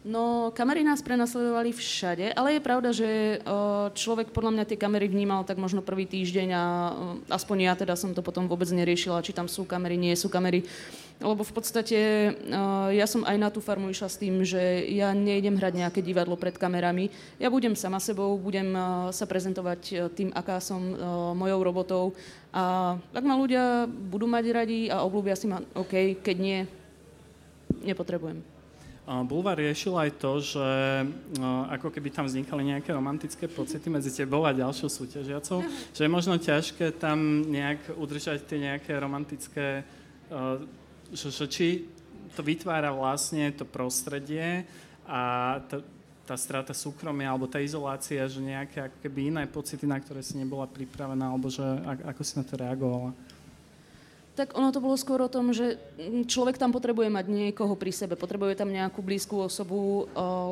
No, 0.00 0.48
kamery 0.56 0.80
nás 0.80 1.04
prenasledovali 1.04 1.76
všade, 1.76 2.32
ale 2.32 2.56
je 2.56 2.64
pravda, 2.64 2.88
že 2.88 3.36
človek 3.92 4.32
podľa 4.32 4.56
mňa 4.56 4.64
tie 4.64 4.80
kamery 4.80 5.04
vnímal 5.12 5.44
tak 5.44 5.60
možno 5.60 5.84
prvý 5.84 6.08
týždeň 6.08 6.48
a 6.56 6.64
aspoň 7.28 7.68
ja 7.68 7.76
teda 7.76 7.92
som 8.00 8.16
to 8.16 8.24
potom 8.24 8.48
vôbec 8.48 8.64
neriešila, 8.72 9.20
či 9.20 9.36
tam 9.36 9.44
sú 9.44 9.68
kamery, 9.68 10.00
nie 10.00 10.16
sú 10.16 10.32
kamery. 10.32 10.64
Lebo 11.20 11.44
v 11.44 11.52
podstate 11.52 12.32
ja 12.96 13.04
som 13.04 13.28
aj 13.28 13.36
na 13.36 13.52
tú 13.52 13.60
farmu 13.60 13.92
išla 13.92 14.08
s 14.08 14.16
tým, 14.16 14.40
že 14.40 14.88
ja 14.88 15.12
nejdem 15.12 15.60
hrať 15.60 15.84
nejaké 15.84 16.00
divadlo 16.00 16.32
pred 16.40 16.56
kamerami. 16.56 17.12
Ja 17.36 17.52
budem 17.52 17.76
sama 17.76 18.00
sebou, 18.00 18.40
budem 18.40 18.72
sa 19.12 19.28
prezentovať 19.28 20.16
tým, 20.16 20.32
aká 20.32 20.64
som 20.64 20.80
mojou 21.36 21.60
robotou. 21.60 22.04
A 22.56 22.96
ak 23.12 23.20
ma 23.20 23.36
ľudia 23.36 23.84
budú 23.84 24.24
mať 24.24 24.44
radi 24.48 24.88
a 24.88 25.04
obľúbia 25.04 25.36
si 25.36 25.44
ma, 25.44 25.60
OK, 25.76 26.24
keď 26.24 26.36
nie, 26.40 26.64
nepotrebujem. 27.84 28.40
Bulvar 29.10 29.58
riešil 29.58 29.98
aj 29.98 30.10
to, 30.22 30.38
že 30.38 30.68
ako 31.66 31.90
keby 31.90 32.14
tam 32.14 32.30
vznikali 32.30 32.62
nejaké 32.70 32.94
romantické 32.94 33.50
pocity 33.50 33.90
medzi 33.90 34.14
tebou 34.14 34.46
a 34.46 34.54
ďalšou 34.54 34.86
súťažiacou, 34.86 35.66
že 35.90 36.06
je 36.06 36.10
možno 36.10 36.38
ťažké 36.38 36.94
tam 36.94 37.42
nejak 37.42 37.98
udržať 37.98 38.46
tie 38.46 38.70
nejaké 38.70 38.94
romantické, 38.94 39.82
že, 41.10 41.26
že 41.26 41.46
či 41.50 41.90
to 42.38 42.46
vytvára 42.46 42.94
vlastne 42.94 43.50
to 43.50 43.66
prostredie 43.66 44.62
a 45.02 45.58
tá, 45.66 45.82
tá 46.22 46.36
strata 46.38 46.70
súkromia 46.70 47.34
alebo 47.34 47.50
tá 47.50 47.58
izolácia, 47.58 48.22
že 48.30 48.38
nejaké 48.38 48.86
ako 48.86 48.96
keby 49.02 49.34
iné 49.34 49.42
pocity, 49.50 49.90
na 49.90 49.98
ktoré 49.98 50.22
si 50.22 50.38
nebola 50.38 50.70
pripravená, 50.70 51.34
alebo 51.34 51.50
že 51.50 51.66
ako 52.06 52.22
si 52.22 52.38
na 52.38 52.46
to 52.46 52.54
reagovala. 52.54 53.10
Tak 54.38 54.56
ono 54.56 54.70
to 54.70 54.80
bolo 54.80 54.96
skôr 54.96 55.20
o 55.20 55.32
tom, 55.32 55.50
že 55.50 55.76
človek 56.26 56.56
tam 56.56 56.70
potrebuje 56.70 57.10
mať 57.10 57.26
niekoho 57.28 57.74
pri 57.74 57.92
sebe, 57.92 58.14
potrebuje 58.14 58.56
tam 58.56 58.70
nejakú 58.70 59.02
blízku 59.02 59.36
osobu, 59.36 60.06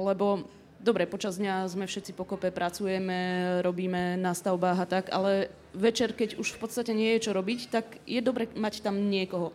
lebo 0.04 0.44
dobre, 0.82 1.06
počas 1.06 1.38
dňa 1.38 1.66
sme 1.70 1.86
všetci 1.86 2.12
pokope, 2.12 2.50
pracujeme, 2.50 3.60
robíme 3.62 4.18
na 4.18 4.34
stavbách 4.34 4.78
a 4.82 4.86
tak, 4.86 5.04
ale 5.14 5.50
večer, 5.74 6.12
keď 6.12 6.36
už 6.38 6.58
v 6.58 6.60
podstate 6.60 6.92
nie 6.94 7.16
je 7.16 7.30
čo 7.30 7.32
robiť, 7.32 7.60
tak 7.70 8.02
je 8.04 8.20
dobre 8.22 8.50
mať 8.54 8.82
tam 8.82 8.98
niekoho. 8.98 9.54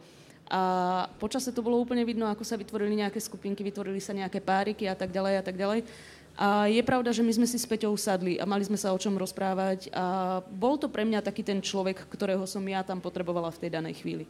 A 0.51 1.07
počase 1.17 1.55
to 1.55 1.63
bolo 1.63 1.79
úplne 1.79 2.03
vidno, 2.03 2.27
ako 2.27 2.43
sa 2.43 2.59
vytvorili 2.59 2.99
nejaké 2.99 3.17
skupinky, 3.23 3.63
vytvorili 3.63 4.03
sa 4.03 4.11
nejaké 4.11 4.43
páriky 4.43 4.85
a 4.85 4.95
tak 4.95 5.09
ďalej 5.09 5.33
a 5.39 5.43
tak 5.43 5.55
ďalej. 5.55 5.87
A 6.33 6.65
je 6.65 6.81
pravda, 6.81 7.13
že 7.13 7.21
my 7.21 7.29
sme 7.29 7.45
si 7.45 7.61
s 7.61 7.69
Peťou 7.69 7.93
sadli 7.93 8.41
a 8.41 8.49
mali 8.49 8.65
sme 8.65 8.73
sa 8.73 8.89
o 8.89 8.97
čom 8.97 9.13
rozprávať 9.21 9.93
a 9.93 10.41
bol 10.49 10.81
to 10.81 10.89
pre 10.89 11.05
mňa 11.05 11.21
taký 11.21 11.45
ten 11.45 11.61
človek, 11.61 12.09
ktorého 12.09 12.41
som 12.49 12.65
ja 12.65 12.81
tam 12.81 12.97
potrebovala 12.97 13.53
v 13.53 13.61
tej 13.61 13.69
danej 13.77 14.01
chvíli. 14.01 14.25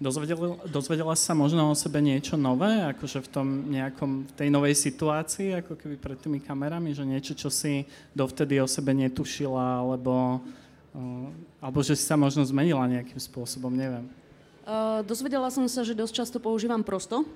Dozvedela, 0.00 0.56
dozvedela 0.64 1.12
sa 1.12 1.36
možno 1.36 1.68
o 1.68 1.76
sebe 1.76 2.00
niečo 2.00 2.40
nové, 2.40 2.80
akože 2.96 3.20
v 3.20 3.28
tom 3.28 3.46
nejakom, 3.68 4.24
v 4.24 4.32
tej 4.40 4.48
novej 4.48 4.72
situácii, 4.72 5.60
ako 5.60 5.76
keby 5.76 6.00
pred 6.00 6.16
tými 6.16 6.40
kamerami, 6.40 6.96
že 6.96 7.04
niečo, 7.04 7.36
čo 7.36 7.52
si 7.52 7.84
dovtedy 8.16 8.56
o 8.64 8.68
sebe 8.70 8.96
netušila, 8.96 9.84
alebo, 9.84 10.40
alebo 11.60 11.78
že 11.84 11.92
si 11.92 12.08
sa 12.08 12.16
možno 12.16 12.40
zmenila 12.48 12.88
nejakým 12.88 13.20
spôsobom, 13.20 13.68
neviem. 13.68 14.08
Uh, 14.64 15.04
dozvedela 15.04 15.52
som 15.52 15.68
sa, 15.68 15.84
že 15.84 15.92
dosť 15.92 16.24
často 16.24 16.38
používam 16.40 16.80
prosto. 16.80 17.28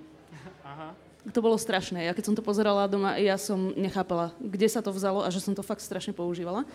Aha 0.64 0.96
to 1.31 1.38
bolo 1.38 1.55
strašné. 1.55 2.11
Ja 2.11 2.17
keď 2.17 2.25
som 2.26 2.35
to 2.35 2.43
pozerala 2.43 2.91
doma, 2.91 3.14
ja 3.23 3.38
som 3.38 3.71
nechápala, 3.79 4.35
kde 4.43 4.67
sa 4.67 4.83
to 4.83 4.91
vzalo 4.91 5.23
a 5.23 5.31
že 5.31 5.38
som 5.38 5.55
to 5.55 5.62
fakt 5.62 5.85
strašne 5.85 6.11
používala. 6.11 6.67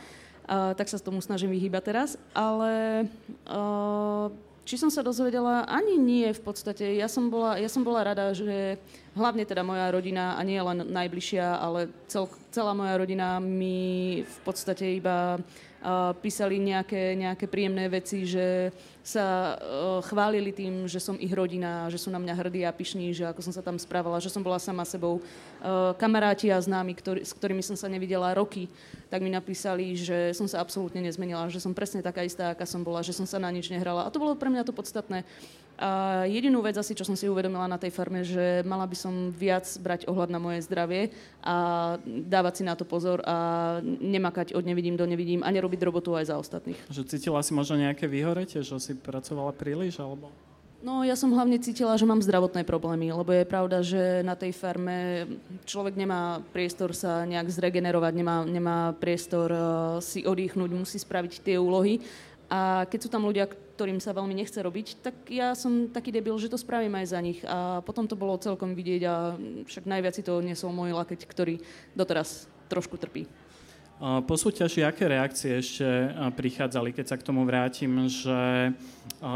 Uh, 0.47 0.71
tak 0.79 0.87
sa 0.87 0.95
tomu 0.95 1.19
snažím 1.19 1.51
vyhýbať 1.51 1.83
teraz. 1.91 2.09
Ale 2.31 3.03
uh, 3.51 4.31
či 4.67 4.75
som 4.75 4.91
sa 4.91 4.99
dozvedela, 4.99 5.63
ani 5.63 5.95
nie 5.95 6.27
v 6.31 6.41
podstate. 6.43 6.99
Ja 6.99 7.07
som 7.07 7.31
bola, 7.31 7.55
ja 7.55 7.71
som 7.71 7.87
bola 7.87 8.03
rada, 8.03 8.35
že 8.35 8.75
hlavne 9.15 9.47
teda 9.47 9.63
moja 9.63 9.87
rodina, 9.91 10.35
a 10.35 10.43
nie 10.43 10.59
len 10.59 10.83
najbližšia, 10.87 11.55
ale 11.55 11.87
cel, 12.11 12.27
celá 12.51 12.75
moja 12.75 12.99
rodina 12.99 13.39
mi 13.39 14.23
v 14.27 14.37
podstate 14.43 14.99
iba 14.99 15.39
písali 16.19 16.59
nejaké, 16.59 17.15
nejaké 17.15 17.45
príjemné 17.47 17.87
veci, 17.87 18.27
že 18.27 18.75
sa 19.07 19.55
uh, 19.55 20.03
chválili 20.03 20.51
tým, 20.51 20.83
že 20.83 20.99
som 20.99 21.15
ich 21.15 21.31
rodina, 21.31 21.87
že 21.87 21.95
sú 21.95 22.11
na 22.11 22.19
mňa 22.19 22.33
hrdí 22.35 22.67
a 22.67 22.75
pyšní, 22.75 23.15
že 23.15 23.23
ako 23.23 23.39
som 23.39 23.55
sa 23.55 23.63
tam 23.63 23.79
správala, 23.79 24.19
že 24.19 24.27
som 24.27 24.43
bola 24.43 24.59
sama 24.59 24.83
sebou. 24.83 25.23
Uh, 25.63 25.95
kamaráti 25.95 26.51
a 26.51 26.59
známi, 26.59 26.91
ktorý, 26.91 27.23
s 27.23 27.31
ktorými 27.31 27.63
som 27.63 27.79
sa 27.79 27.87
nevidela 27.87 28.35
roky, 28.35 28.67
tak 29.07 29.23
mi 29.23 29.31
napísali, 29.31 29.95
že 29.95 30.35
som 30.35 30.43
sa 30.43 30.59
absolútne 30.59 30.99
nezmenila, 30.99 31.47
že 31.47 31.63
som 31.63 31.71
presne 31.71 32.03
taká 32.03 32.27
istá, 32.27 32.51
aká 32.51 32.67
som 32.67 32.83
bola, 32.83 32.99
že 32.99 33.15
som 33.15 33.23
sa 33.23 33.39
na 33.39 33.47
nič 33.47 33.71
nehrala. 33.71 34.03
A 34.03 34.11
to 34.11 34.19
bolo 34.19 34.35
pre 34.35 34.51
mňa 34.51 34.67
to 34.67 34.75
podstatné. 34.75 35.23
A 35.77 36.25
jedinú 36.25 36.65
vec 36.65 36.73
asi, 36.73 36.97
čo 36.97 37.05
som 37.05 37.13
si 37.13 37.29
uvedomila 37.29 37.69
na 37.69 37.77
tej 37.77 37.93
farme, 37.93 38.25
že 38.25 38.65
mala 38.65 38.89
by 38.89 38.97
som 38.97 39.29
viac 39.29 39.69
brať 39.77 40.09
ohľad 40.09 40.33
na 40.33 40.41
moje 40.41 40.65
zdravie 40.65 41.13
a 41.45 41.55
dávať 42.05 42.53
si 42.59 42.63
na 42.65 42.73
to 42.73 42.81
pozor 42.81 43.21
a 43.21 43.77
nemakať 43.85 44.57
od 44.57 44.65
nevidím 44.65 44.97
do 44.97 45.05
nevidím 45.05 45.45
a 45.45 45.53
nerobiť 45.53 45.85
robotu 45.85 46.17
aj 46.17 46.33
za 46.33 46.35
ostatných. 46.41 46.81
Že 46.89 47.05
cítila 47.05 47.45
si 47.45 47.53
možno 47.53 47.77
nejaké 47.77 48.09
vyhorete, 48.09 48.65
že 48.65 48.73
si 48.81 48.97
pracovala 48.97 49.53
príliš, 49.53 50.01
alebo... 50.01 50.33
No 50.77 51.01
ja 51.01 51.17
som 51.17 51.33
hlavne 51.33 51.57
cítila, 51.57 51.97
že 51.97 52.05
mám 52.05 52.21
zdravotné 52.21 52.61
problémy, 52.61 53.09
lebo 53.09 53.33
je 53.33 53.49
pravda, 53.49 53.81
že 53.81 54.21
na 54.21 54.37
tej 54.37 54.53
farme 54.53 55.25
človek 55.65 55.97
nemá 55.97 56.37
priestor 56.53 56.93
sa 56.93 57.25
nejak 57.25 57.49
zregenerovať, 57.49 58.13
nemá, 58.13 58.45
nemá 58.45 58.77
priestor 58.93 59.49
uh, 59.49 59.61
si 60.05 60.21
oddychnúť, 60.21 60.69
musí 60.77 61.01
spraviť 61.01 61.41
tie 61.41 61.57
úlohy 61.57 61.97
a 62.47 62.87
keď 62.87 62.99
sú 63.03 63.09
tam 63.11 63.27
ľudia, 63.27 63.47
ktorým 63.47 63.99
sa 63.99 64.15
veľmi 64.15 64.33
nechce 64.33 64.57
robiť, 64.57 65.03
tak 65.03 65.15
ja 65.27 65.51
som 65.53 65.91
taký 65.91 66.09
debil, 66.15 66.33
že 66.39 66.49
to 66.49 66.57
spravím 66.57 66.95
aj 66.97 67.05
za 67.11 67.19
nich. 67.21 67.39
A 67.43 67.83
potom 67.83 68.07
to 68.07 68.15
bolo 68.17 68.39
celkom 68.39 68.73
vidieť 68.73 69.01
a 69.05 69.35
však 69.67 69.83
najviac 69.85 70.15
si 70.15 70.23
to 70.23 70.39
nesol 70.41 70.71
môj 70.71 70.95
lakeť, 70.95 71.27
ktorý 71.27 71.59
doteraz 71.93 72.47
trošku 72.71 72.95
trpí. 72.97 73.27
Po 73.97 74.37
súťaži, 74.37 74.85
aké 74.85 75.09
reakcie 75.09 75.57
ešte 75.57 75.85
prichádzali, 76.37 76.93
keď 76.93 77.05
sa 77.09 77.17
k 77.17 77.25
tomu 77.25 77.41
vrátim, 77.49 78.05
že 78.05 78.71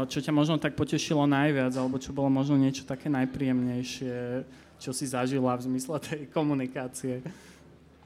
čo 0.06 0.18
ťa 0.22 0.30
možno 0.30 0.54
tak 0.62 0.78
potešilo 0.78 1.26
najviac, 1.26 1.74
alebo 1.74 1.98
čo 1.98 2.14
bolo 2.14 2.30
možno 2.30 2.54
niečo 2.54 2.86
také 2.86 3.10
najpríjemnejšie, 3.10 4.46
čo 4.78 4.94
si 4.94 5.04
zažila 5.10 5.58
v 5.58 5.66
zmysle 5.66 5.98
tej 5.98 6.30
komunikácie? 6.30 7.26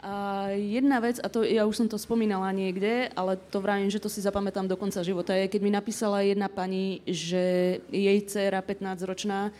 A 0.05 0.49
jedna 0.53 1.01
vec, 1.01 1.17
a 1.25 1.29
to 1.33 1.41
ja 1.41 1.65
už 1.65 1.81
som 1.81 1.89
to 1.89 1.97
spomínala 1.97 2.53
niekde, 2.53 3.09
ale 3.17 3.41
to 3.49 3.65
vravím, 3.65 3.89
že 3.89 3.97
to 3.97 4.13
si 4.13 4.21
zapamätám 4.21 4.69
do 4.69 4.77
konca 4.77 5.01
života, 5.01 5.33
je, 5.33 5.49
keď 5.49 5.61
mi 5.65 5.73
napísala 5.73 6.21
jedna 6.21 6.53
pani, 6.53 7.01
že 7.09 7.81
jej 7.89 8.19
dcéra 8.21 8.61
15-ročná 8.61 9.57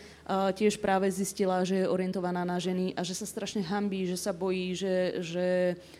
tiež 0.53 0.77
práve 0.77 1.09
zistila, 1.09 1.65
že 1.65 1.81
je 1.81 1.89
orientovaná 1.89 2.45
na 2.45 2.61
ženy 2.61 2.93
a 2.93 3.01
že 3.01 3.17
sa 3.17 3.25
strašne 3.25 3.65
hambí, 3.65 4.05
že 4.05 4.19
sa 4.19 4.29
bojí, 4.29 4.77
že, 4.77 5.25
že 5.25 5.47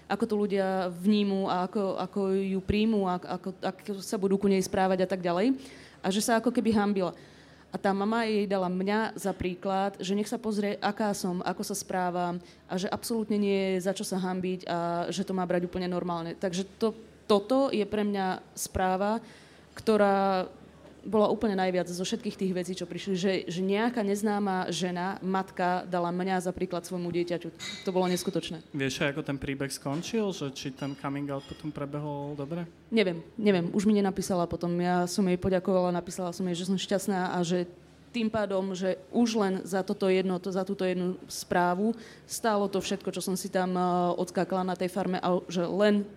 ako 0.05 0.23
to 0.29 0.35
ľudia 0.37 0.93
vnímu 0.93 1.49
a 1.49 1.65
ako, 1.65 1.97
ako 1.97 2.19
ju 2.37 2.59
príjmu 2.61 3.09
ako, 3.09 3.57
ako 3.63 3.79
sa 4.05 4.21
budú 4.21 4.37
ku 4.37 4.45
nej 4.45 4.61
správať 4.61 5.01
a 5.01 5.09
tak 5.09 5.25
ďalej. 5.25 5.57
A 6.03 6.13
že 6.13 6.21
sa 6.21 6.37
ako 6.37 6.53
keby 6.53 6.77
hambila. 6.77 7.15
A 7.67 7.75
tá 7.75 7.91
mama 7.91 8.23
jej 8.23 8.47
dala 8.47 8.71
mňa 8.71 9.19
za 9.19 9.35
príklad, 9.35 9.99
že 9.99 10.15
nech 10.15 10.31
sa 10.31 10.39
pozrie, 10.39 10.79
aká 10.79 11.11
som, 11.11 11.43
ako 11.43 11.67
sa 11.67 11.75
správam 11.75 12.39
a 12.65 12.73
že 12.79 12.87
absolútne 12.87 13.35
nie 13.35 13.75
je 13.75 13.83
za 13.83 13.91
čo 13.91 14.07
sa 14.07 14.17
hambiť 14.23 14.63
a 14.63 14.77
že 15.11 15.27
to 15.27 15.35
má 15.35 15.43
brať 15.43 15.67
úplne 15.67 15.91
normálne. 15.91 16.31
Takže 16.39 16.63
to, 16.79 16.95
toto 17.27 17.67
je 17.69 17.83
pre 17.83 18.07
mňa 18.07 18.39
správa, 18.55 19.19
ktorá 19.75 20.47
bola 21.05 21.29
úplne 21.29 21.59
najviac 21.59 21.87
zo 21.91 22.03
všetkých 22.03 22.39
tých 22.39 22.53
vecí, 22.55 22.73
čo 22.73 22.89
prišli, 22.89 23.13
že, 23.13 23.33
že 23.47 23.61
nejaká 23.61 24.01
neznáma 24.01 24.69
žena, 24.73 25.21
matka, 25.21 25.87
dala 25.87 26.09
mňa 26.09 26.43
za 26.43 26.51
príklad 26.55 26.83
svojmu 26.87 27.11
dieťaťu. 27.13 27.49
To 27.85 27.89
bolo 27.93 28.09
neskutočné. 28.09 28.63
Vieš, 28.73 29.07
ako 29.07 29.23
ten 29.23 29.37
príbeh 29.37 29.69
skončil? 29.69 30.33
Že 30.33 30.55
či 30.55 30.73
ten 30.73 30.97
coming 30.97 31.27
out 31.29 31.45
potom 31.47 31.69
prebehol 31.69 32.33
dobre? 32.33 32.65
Neviem, 32.89 33.23
neviem. 33.37 33.67
Už 33.71 33.87
mi 33.87 33.95
nenapísala 33.95 34.47
potom. 34.47 34.73
Ja 34.79 35.05
som 35.05 35.27
jej 35.27 35.39
poďakovala, 35.39 35.95
napísala 35.95 36.31
som 36.31 36.47
jej, 36.47 36.57
že 36.57 36.67
som 36.67 36.79
šťastná 36.79 37.35
a 37.35 37.39
že 37.43 37.67
tým 38.17 38.31
pádom, 38.31 38.73
že 38.73 38.97
už 39.13 39.29
len 39.37 39.53
za, 39.67 39.83
toto 39.83 40.07
jedno, 40.09 40.39
to, 40.39 40.49
za 40.49 40.63
túto 40.63 40.87
jednu 40.87 41.19
správu 41.27 41.93
stálo 42.25 42.65
to 42.71 42.81
všetko, 42.81 43.13
čo 43.13 43.21
som 43.21 43.35
si 43.37 43.51
tam 43.51 43.75
uh, 43.75 44.15
odskákala 44.17 44.63
na 44.63 44.73
tej 44.73 44.89
farme 44.89 45.19
a 45.21 45.37
že 45.45 45.61
len 45.67 46.07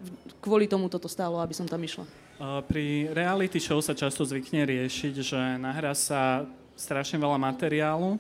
kvôli 0.41 0.71
tomu 0.71 0.89
toto 0.89 1.11
stálo, 1.11 1.43
aby 1.43 1.53
som 1.53 1.69
tam 1.69 1.83
išla. 1.83 2.07
Pri 2.41 3.13
reality 3.13 3.61
show 3.61 3.85
sa 3.85 3.93
často 3.93 4.25
zvykne 4.25 4.65
riešiť, 4.65 5.15
že 5.21 5.41
nahrá 5.61 5.93
sa 5.93 6.49
strašne 6.73 7.21
veľa 7.21 7.37
materiálu 7.37 8.17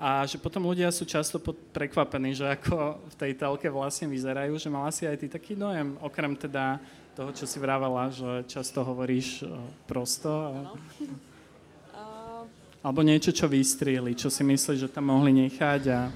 a 0.00 0.24
že 0.24 0.40
potom 0.40 0.64
ľudia 0.64 0.88
sú 0.88 1.04
často 1.04 1.36
prekvapení, 1.76 2.32
že 2.32 2.48
ako 2.48 2.96
v 2.96 3.14
tej 3.20 3.32
telke 3.36 3.68
vlastne 3.68 4.08
vyzerajú, 4.08 4.56
že 4.56 4.72
mala 4.72 4.88
si 4.88 5.04
aj 5.04 5.20
ty 5.20 5.28
taký 5.28 5.52
dojem, 5.52 6.00
okrem 6.00 6.32
teda 6.32 6.80
toho, 7.12 7.28
čo 7.36 7.44
si 7.44 7.60
vravala, 7.60 8.08
že 8.08 8.48
často 8.48 8.80
hovoríš 8.80 9.44
prosto. 9.84 10.32
A... 11.92 12.40
Alebo 12.80 13.04
niečo, 13.04 13.36
čo 13.36 13.50
vystrieli, 13.50 14.16
čo 14.16 14.32
si 14.32 14.46
myslíš, 14.48 14.86
že 14.86 14.88
tam 14.88 15.12
mohli 15.12 15.34
nechať 15.44 15.82
a... 15.92 16.08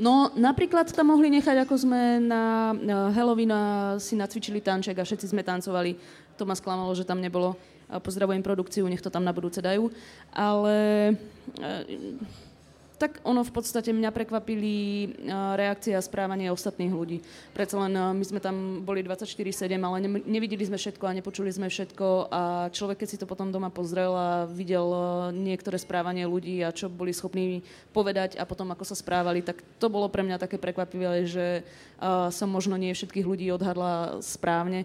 No, 0.00 0.32
napríklad 0.32 0.88
tam 0.96 1.12
mohli 1.12 1.28
nechať, 1.28 1.68
ako 1.68 1.74
sme 1.76 2.24
na 2.24 2.72
Halloween 3.12 3.52
si 4.00 4.16
nacvičili 4.16 4.64
tanček 4.64 4.96
a 4.96 5.04
všetci 5.04 5.28
sme 5.28 5.44
tancovali. 5.44 6.00
To 6.40 6.48
ma 6.48 6.56
sklamalo, 6.56 6.96
že 6.96 7.04
tam 7.04 7.20
nebolo. 7.20 7.52
Pozdravujem 7.90 8.40
produkciu, 8.40 8.88
nech 8.88 9.04
to 9.04 9.12
tam 9.12 9.28
na 9.28 9.34
budúce 9.36 9.60
dajú. 9.60 9.92
Ale 10.32 11.12
tak 13.00 13.24
ono 13.24 13.40
v 13.40 13.48
podstate 13.48 13.96
mňa 13.96 14.12
prekvapili 14.12 15.08
reakcie 15.56 15.96
a 15.96 16.04
správanie 16.04 16.52
ostatných 16.52 16.92
ľudí. 16.92 17.24
Predsa 17.56 17.88
len 17.88 17.96
my 17.96 18.24
sme 18.28 18.44
tam 18.44 18.84
boli 18.84 19.00
24-7, 19.00 19.72
ale 19.80 20.04
nevideli 20.28 20.60
sme 20.68 20.76
všetko 20.76 21.08
a 21.08 21.16
nepočuli 21.16 21.48
sme 21.48 21.72
všetko 21.72 22.28
a 22.28 22.68
človek, 22.68 23.00
keď 23.00 23.08
si 23.08 23.16
to 23.16 23.24
potom 23.24 23.48
doma 23.48 23.72
pozrel 23.72 24.12
a 24.12 24.44
videl 24.44 24.84
niektoré 25.32 25.80
správanie 25.80 26.28
ľudí 26.28 26.60
a 26.60 26.76
čo 26.76 26.92
boli 26.92 27.16
schopní 27.16 27.64
povedať 27.96 28.36
a 28.36 28.44
potom 28.44 28.68
ako 28.76 28.84
sa 28.84 28.92
správali, 28.92 29.40
tak 29.40 29.64
to 29.80 29.88
bolo 29.88 30.12
pre 30.12 30.20
mňa 30.20 30.36
také 30.36 30.60
prekvapivé, 30.60 31.24
že 31.24 31.64
som 32.28 32.52
možno 32.52 32.76
nie 32.76 32.92
všetkých 32.92 33.24
ľudí 33.24 33.48
odhadla 33.48 34.20
správne. 34.20 34.84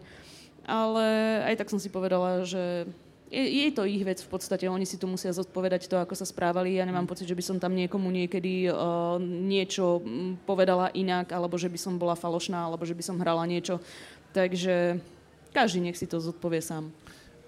Ale 0.64 1.06
aj 1.52 1.62
tak 1.62 1.70
som 1.70 1.78
si 1.78 1.92
povedala, 1.92 2.42
že 2.42 2.90
je, 3.36 3.68
je 3.68 3.76
to 3.76 3.84
ich 3.84 4.00
vec 4.08 4.24
v 4.24 4.32
podstate, 4.32 4.64
oni 4.72 4.88
si 4.88 4.96
tu 4.96 5.12
musia 5.12 5.36
zodpovedať 5.36 5.92
to, 5.92 6.00
ako 6.00 6.16
sa 6.16 6.24
správali. 6.24 6.80
Ja 6.80 6.88
nemám 6.88 7.04
pocit, 7.04 7.28
že 7.28 7.36
by 7.36 7.44
som 7.44 7.58
tam 7.60 7.76
niekomu 7.76 8.08
niekedy 8.08 8.72
uh, 8.72 9.20
niečo 9.20 10.00
povedala 10.48 10.88
inak, 10.96 11.36
alebo 11.36 11.60
že 11.60 11.68
by 11.68 11.76
som 11.76 12.00
bola 12.00 12.16
falošná, 12.16 12.64
alebo 12.64 12.88
že 12.88 12.96
by 12.96 13.04
som 13.04 13.20
hrala 13.20 13.44
niečo. 13.44 13.84
Takže 14.32 15.04
každý 15.52 15.84
nech 15.84 16.00
si 16.00 16.08
to 16.08 16.24
zodpovie 16.24 16.64
sám. 16.64 16.96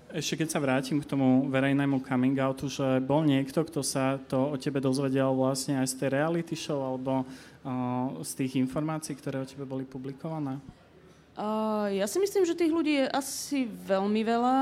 Ešte 0.07 0.39
keď 0.39 0.47
sa 0.47 0.63
vrátim 0.63 1.03
k 1.03 1.09
tomu 1.09 1.51
verejnému 1.51 1.99
coming 1.99 2.39
outu, 2.39 2.71
že 2.71 3.03
bol 3.03 3.27
niekto, 3.27 3.67
kto 3.67 3.83
sa 3.83 4.15
to 4.31 4.55
o 4.55 4.55
tebe 4.55 4.79
dozvedel 4.79 5.35
vlastne 5.35 5.83
aj 5.83 5.87
z 5.91 5.95
tej 5.99 6.09
reality 6.15 6.55
show 6.55 6.79
alebo 6.79 7.27
uh, 7.27 8.15
z 8.23 8.31
tých 8.43 8.55
informácií, 8.55 9.19
ktoré 9.19 9.43
o 9.43 9.47
tebe 9.47 9.67
boli 9.67 9.83
publikované? 9.83 10.63
Uh, 11.35 11.91
ja 11.91 12.07
si 12.07 12.17
myslím, 12.23 12.47
že 12.47 12.57
tých 12.57 12.71
ľudí 12.71 13.03
je 13.03 13.07
asi 13.11 13.67
veľmi 13.67 14.23
veľa, 14.23 14.57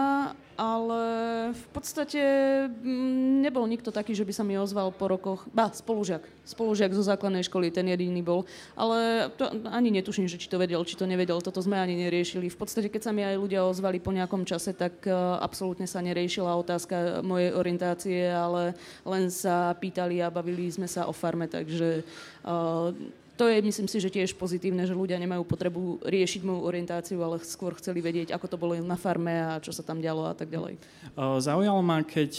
ale 0.56 1.04
v 1.52 1.66
podstate 1.76 2.22
mm, 2.68 3.44
nebol 3.44 3.68
nikto 3.68 3.92
taký, 3.92 4.16
že 4.16 4.24
by 4.24 4.34
sa 4.34 4.44
mi 4.48 4.56
ozval 4.56 4.92
po 4.96 5.12
rokoch. 5.12 5.44
Ba, 5.52 5.68
spolužiak. 5.72 6.24
Spolužiak 6.48 6.96
zo 6.96 7.04
základnej 7.04 7.44
školy, 7.44 7.76
ten 7.76 7.92
jediný 7.92 8.24
bol. 8.24 8.48
Ale 8.80 9.30
to 9.36 9.52
ani 9.68 9.92
netuším, 9.92 10.32
že 10.32 10.40
či 10.40 10.48
to 10.48 10.56
vedel, 10.56 10.84
či 10.88 10.96
to 10.96 11.04
nevedel. 11.04 11.44
Toto 11.44 11.60
sme 11.60 11.76
ani 11.76 12.00
neriešili. 12.00 12.48
V 12.48 12.60
podstate, 12.60 12.88
keď 12.88 13.02
sa 13.08 13.12
mi 13.12 13.28
aj 13.28 13.36
ľudia 13.36 13.68
ozvali 13.68 14.00
po 14.00 14.16
nejakom 14.16 14.48
čase, 14.48 14.72
tak 14.72 15.04
uh, 15.06 15.38
absolútne 15.44 15.86
sa 15.86 16.00
neriešila 16.00 16.56
otázka 16.56 17.20
mojej 17.20 17.52
orientácie, 17.52 18.32
ale 18.32 18.80
len 19.04 19.28
sa 19.28 19.76
pýtali 19.76 20.24
a 20.24 20.32
bavili 20.32 20.72
sme 20.72 20.88
sa 20.88 21.06
o 21.06 21.14
farme, 21.14 21.52
takže 21.52 22.08
uh, 22.48 22.96
to 23.36 23.52
je, 23.52 23.60
myslím 23.60 23.88
si, 23.92 24.00
že 24.00 24.08
tiež 24.08 24.40
pozitívne, 24.40 24.88
že 24.88 24.96
ľudia 24.96 25.20
nemajú 25.20 25.44
potrebu 25.44 26.08
riešiť 26.08 26.42
moju 26.48 26.62
orientáciu, 26.64 27.20
ale 27.20 27.44
skôr 27.44 27.76
chceli 27.76 28.00
vedieť, 28.00 28.32
ako 28.32 28.46
to 28.48 28.58
bolo 28.58 28.74
na 28.80 28.96
farme 28.96 29.32
a 29.32 29.60
čo 29.60 29.76
sa 29.76 29.84
tam 29.84 30.00
dialo 30.00 30.24
a 30.24 30.36
tak 30.36 30.48
ďalej. 30.48 30.80
Zaujalo 31.20 31.82
ma, 31.84 32.00
keď 32.04 32.32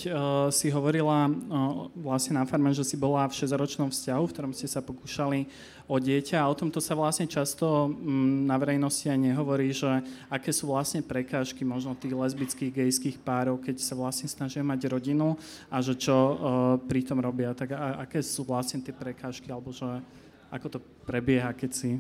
si 0.49 0.73
hovorila 0.73 1.29
vlastne 1.93 2.41
na 2.41 2.49
farme, 2.49 2.73
že 2.73 2.85
si 2.85 2.97
bola 2.97 3.29
v 3.29 3.37
6-ročnom 3.37 3.93
vzťahu, 3.93 4.23
v 4.25 4.33
ktorom 4.33 4.53
ste 4.57 4.69
sa 4.69 4.81
pokúšali 4.81 5.45
o 5.87 6.03
dieťa 6.03 6.43
a 6.43 6.51
o 6.51 6.59
tomto 6.59 6.83
sa 6.83 6.99
vlastne 6.99 7.31
často 7.31 7.87
mm, 7.87 8.51
na 8.51 8.59
verejnosti 8.59 9.07
aj 9.07 9.23
nehovorí, 9.23 9.71
že 9.71 10.03
aké 10.27 10.51
sú 10.51 10.75
vlastne 10.75 10.99
prekážky 10.99 11.63
možno 11.63 11.95
tých 11.95 12.11
lesbických, 12.11 12.75
gejských 12.75 13.17
párov, 13.23 13.63
keď 13.63 13.79
sa 13.79 13.95
vlastne 13.95 14.27
snažia 14.27 14.67
mať 14.67 14.91
rodinu 14.91 15.39
a 15.71 15.79
že 15.79 15.95
čo 15.95 16.17
pri 16.91 17.07
tom 17.07 17.23
robia. 17.23 17.55
Tak 17.55 17.71
aké 18.03 18.19
sú 18.19 18.43
vlastne 18.43 18.83
tie 18.83 18.91
prekážky, 18.91 19.47
alebo 19.47 19.71
že 19.71 19.87
ako 20.57 20.69
to 20.77 20.79
prebieha, 21.05 21.53
keď 21.53 21.71
si... 21.73 21.91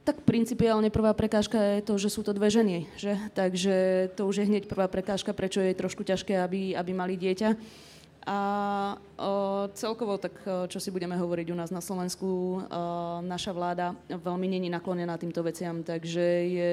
Tak 0.00 0.24
principiálne 0.24 0.88
prvá 0.88 1.12
prekážka 1.12 1.60
je 1.78 1.84
to, 1.84 1.94
že 2.00 2.08
sú 2.08 2.24
to 2.24 2.32
dve 2.32 2.48
ženy, 2.48 2.88
že? 2.96 3.20
Takže 3.36 4.08
to 4.16 4.24
už 4.24 4.42
je 4.42 4.48
hneď 4.48 4.64
prvá 4.64 4.88
prekážka, 4.88 5.36
prečo 5.36 5.60
je 5.60 5.76
trošku 5.76 6.02
ťažké, 6.02 6.40
aby, 6.40 6.72
aby 6.72 6.92
mali 6.96 7.20
dieťa. 7.20 7.52
A 8.24 8.38
o, 9.16 9.68
celkovo, 9.76 10.20
tak 10.20 10.36
čo 10.44 10.76
si 10.76 10.92
budeme 10.92 11.16
hovoriť 11.16 11.46
u 11.52 11.56
nás 11.56 11.72
na 11.72 11.80
Slovensku, 11.80 12.28
o, 12.28 12.60
naša 13.24 13.52
vláda 13.52 13.96
veľmi 14.08 14.44
není 14.44 14.68
naklonená 14.68 15.16
týmto 15.16 15.40
veciam, 15.44 15.80
takže 15.84 16.24
je 16.48 16.72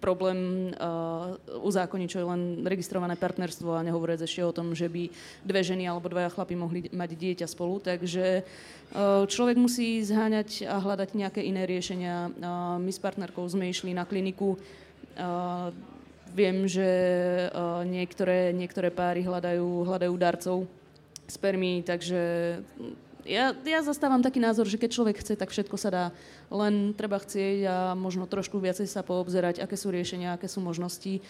problém 0.00 0.72
uh, 0.74 1.36
uzákoniť, 1.60 2.08
čo 2.08 2.20
je 2.24 2.26
len 2.26 2.42
registrované 2.64 3.14
partnerstvo 3.20 3.76
a 3.76 3.84
nehovoriť 3.84 4.24
ešte 4.24 4.40
o 4.42 4.56
tom, 4.56 4.72
že 4.72 4.88
by 4.88 5.12
dve 5.44 5.60
ženy 5.60 5.84
alebo 5.86 6.08
dvaja 6.08 6.32
chlapi 6.32 6.56
mohli 6.56 6.88
mať 6.88 7.10
dieťa 7.14 7.46
spolu. 7.46 7.78
Takže 7.84 8.42
uh, 8.42 9.28
človek 9.28 9.60
musí 9.60 10.00
zháňať 10.00 10.64
a 10.64 10.80
hľadať 10.80 11.12
nejaké 11.12 11.40
iné 11.44 11.68
riešenia. 11.68 12.32
Uh, 12.32 12.80
my 12.80 12.90
s 12.90 12.98
partnerkou 12.98 13.44
sme 13.44 13.68
išli 13.68 13.92
na 13.92 14.08
kliniku 14.08 14.56
uh, 14.56 15.68
viem, 16.32 16.64
že 16.64 16.88
uh, 17.52 17.84
niektoré, 17.84 18.56
niektoré 18.56 18.88
páry 18.88 19.20
hľadajú, 19.20 19.84
hľadajú 19.84 20.14
darcov 20.16 20.58
spermí, 21.30 21.86
takže 21.86 22.58
ja, 23.24 23.52
ja 23.52 23.80
zastávam 23.80 24.20
taký 24.20 24.38
názor, 24.38 24.68
že 24.68 24.80
keď 24.80 24.90
človek 24.92 25.16
chce, 25.20 25.34
tak 25.36 25.52
všetko 25.52 25.76
sa 25.80 25.88
dá. 25.90 26.04
Len 26.52 26.92
treba 26.96 27.20
chcieť 27.20 27.58
a 27.66 27.76
možno 27.98 28.28
trošku 28.28 28.60
viacej 28.60 28.88
sa 28.88 29.00
poobzerať, 29.04 29.60
aké 29.60 29.76
sú 29.76 29.88
riešenia, 29.92 30.36
aké 30.36 30.48
sú 30.48 30.60
možnosti. 30.60 31.20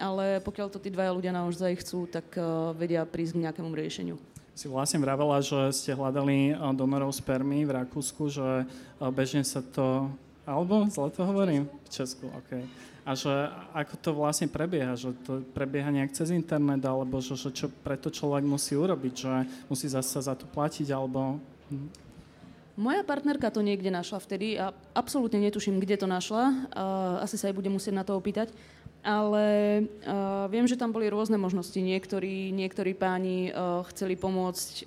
Ale 0.00 0.40
pokiaľ 0.40 0.72
to 0.72 0.80
tí 0.80 0.88
dvaja 0.88 1.12
ľudia 1.12 1.32
naozaj 1.34 1.84
chcú, 1.84 2.08
tak 2.08 2.24
uh, 2.40 2.72
vedia 2.72 3.04
prísť 3.04 3.36
k 3.36 3.42
nejakému 3.44 3.68
riešeniu. 3.74 4.16
Si 4.56 4.68
vlastne 4.68 5.00
vravela, 5.00 5.40
že 5.40 5.72
ste 5.72 5.96
hľadali 5.96 6.52
donorov 6.76 7.16
spermy 7.16 7.64
v 7.64 7.80
Rakúsku, 7.80 8.28
že 8.28 8.68
bežne 9.12 9.40
sa 9.40 9.64
to... 9.64 10.12
Alebo 10.44 10.84
zle 10.92 11.08
to 11.14 11.24
hovorím? 11.24 11.64
V 11.86 11.88
Česku, 11.88 12.28
OK. 12.28 12.60
A 13.10 13.18
že 13.18 13.50
ako 13.74 13.94
to 13.98 14.10
vlastne 14.14 14.46
prebieha, 14.46 14.94
že 14.94 15.10
to 15.26 15.42
prebieha 15.50 15.90
nejak 15.90 16.14
cez 16.14 16.30
internet, 16.30 16.86
alebo 16.86 17.18
že, 17.18 17.34
že 17.34 17.50
čo 17.50 17.66
preto 17.66 18.06
človek 18.06 18.46
musí 18.46 18.78
urobiť, 18.78 19.14
že 19.18 19.32
musí 19.66 19.90
zase 19.90 20.22
za 20.22 20.38
to 20.38 20.46
platiť, 20.46 20.94
alebo... 20.94 21.42
Moja 22.78 23.02
partnerka 23.02 23.50
to 23.50 23.66
niekde 23.66 23.90
našla 23.90 24.22
vtedy 24.22 24.54
a 24.54 24.70
absolútne 24.94 25.42
netuším, 25.42 25.82
kde 25.82 25.98
to 25.98 26.06
našla. 26.06 26.70
Asi 27.18 27.34
sa 27.34 27.50
aj 27.50 27.58
budem 27.58 27.74
musieť 27.74 27.98
na 27.98 28.06
to 28.06 28.14
opýtať 28.14 28.54
ale 29.00 29.44
viem, 30.52 30.68
že 30.68 30.76
tam 30.76 30.92
boli 30.92 31.08
rôzne 31.08 31.40
možnosti. 31.40 31.76
Niektorí, 31.76 32.52
niektorí 32.52 32.92
páni 32.92 33.48
chceli 33.92 34.14
pomôcť, 34.16 34.84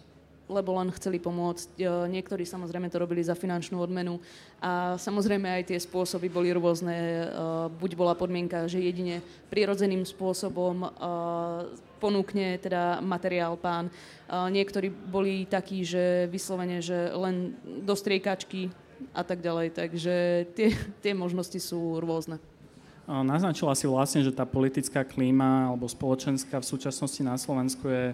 lebo 0.49 0.75
len 0.75 0.91
chceli 0.95 1.19
pomôcť. 1.19 1.67
Uh, 1.79 2.07
niektorí 2.11 2.43
samozrejme 2.43 2.91
to 2.91 2.99
robili 2.99 3.23
za 3.23 3.35
finančnú 3.35 3.79
odmenu. 3.79 4.19
A 4.59 4.99
samozrejme 4.99 5.47
aj 5.47 5.71
tie 5.71 5.79
spôsoby 5.79 6.27
boli 6.27 6.51
rôzne. 6.51 6.95
Uh, 6.95 7.67
buď 7.71 7.91
bola 7.95 8.13
podmienka, 8.15 8.67
že 8.67 8.83
jedine 8.83 9.23
prirodzeným 9.47 10.03
spôsobom 10.03 10.87
uh, 10.87 11.69
ponúkne 12.03 12.59
teda 12.59 12.99
materiál 12.99 13.55
pán. 13.55 13.87
Niektorí 14.27 14.91
boli 14.91 15.47
takí, 15.47 15.87
že 15.87 16.27
vyslovene, 16.27 16.83
že 16.83 17.15
len 17.15 17.55
do 17.63 17.95
striekačky 17.95 18.67
a 19.15 19.23
tak 19.23 19.39
ďalej. 19.39 19.71
Takže 19.71 20.15
tie, 20.51 20.75
tie 20.99 21.15
možnosti 21.15 21.55
sú 21.63 22.03
rôzne. 22.03 22.43
Naznačila 23.07 23.71
si 23.71 23.87
vlastne, 23.87 24.19
že 24.19 24.35
tá 24.35 24.43
politická 24.43 25.07
klíma 25.07 25.71
alebo 25.71 25.87
spoločenská 25.87 26.59
v 26.59 26.67
súčasnosti 26.67 27.23
na 27.23 27.39
Slovensku 27.39 27.87
je 27.87 28.11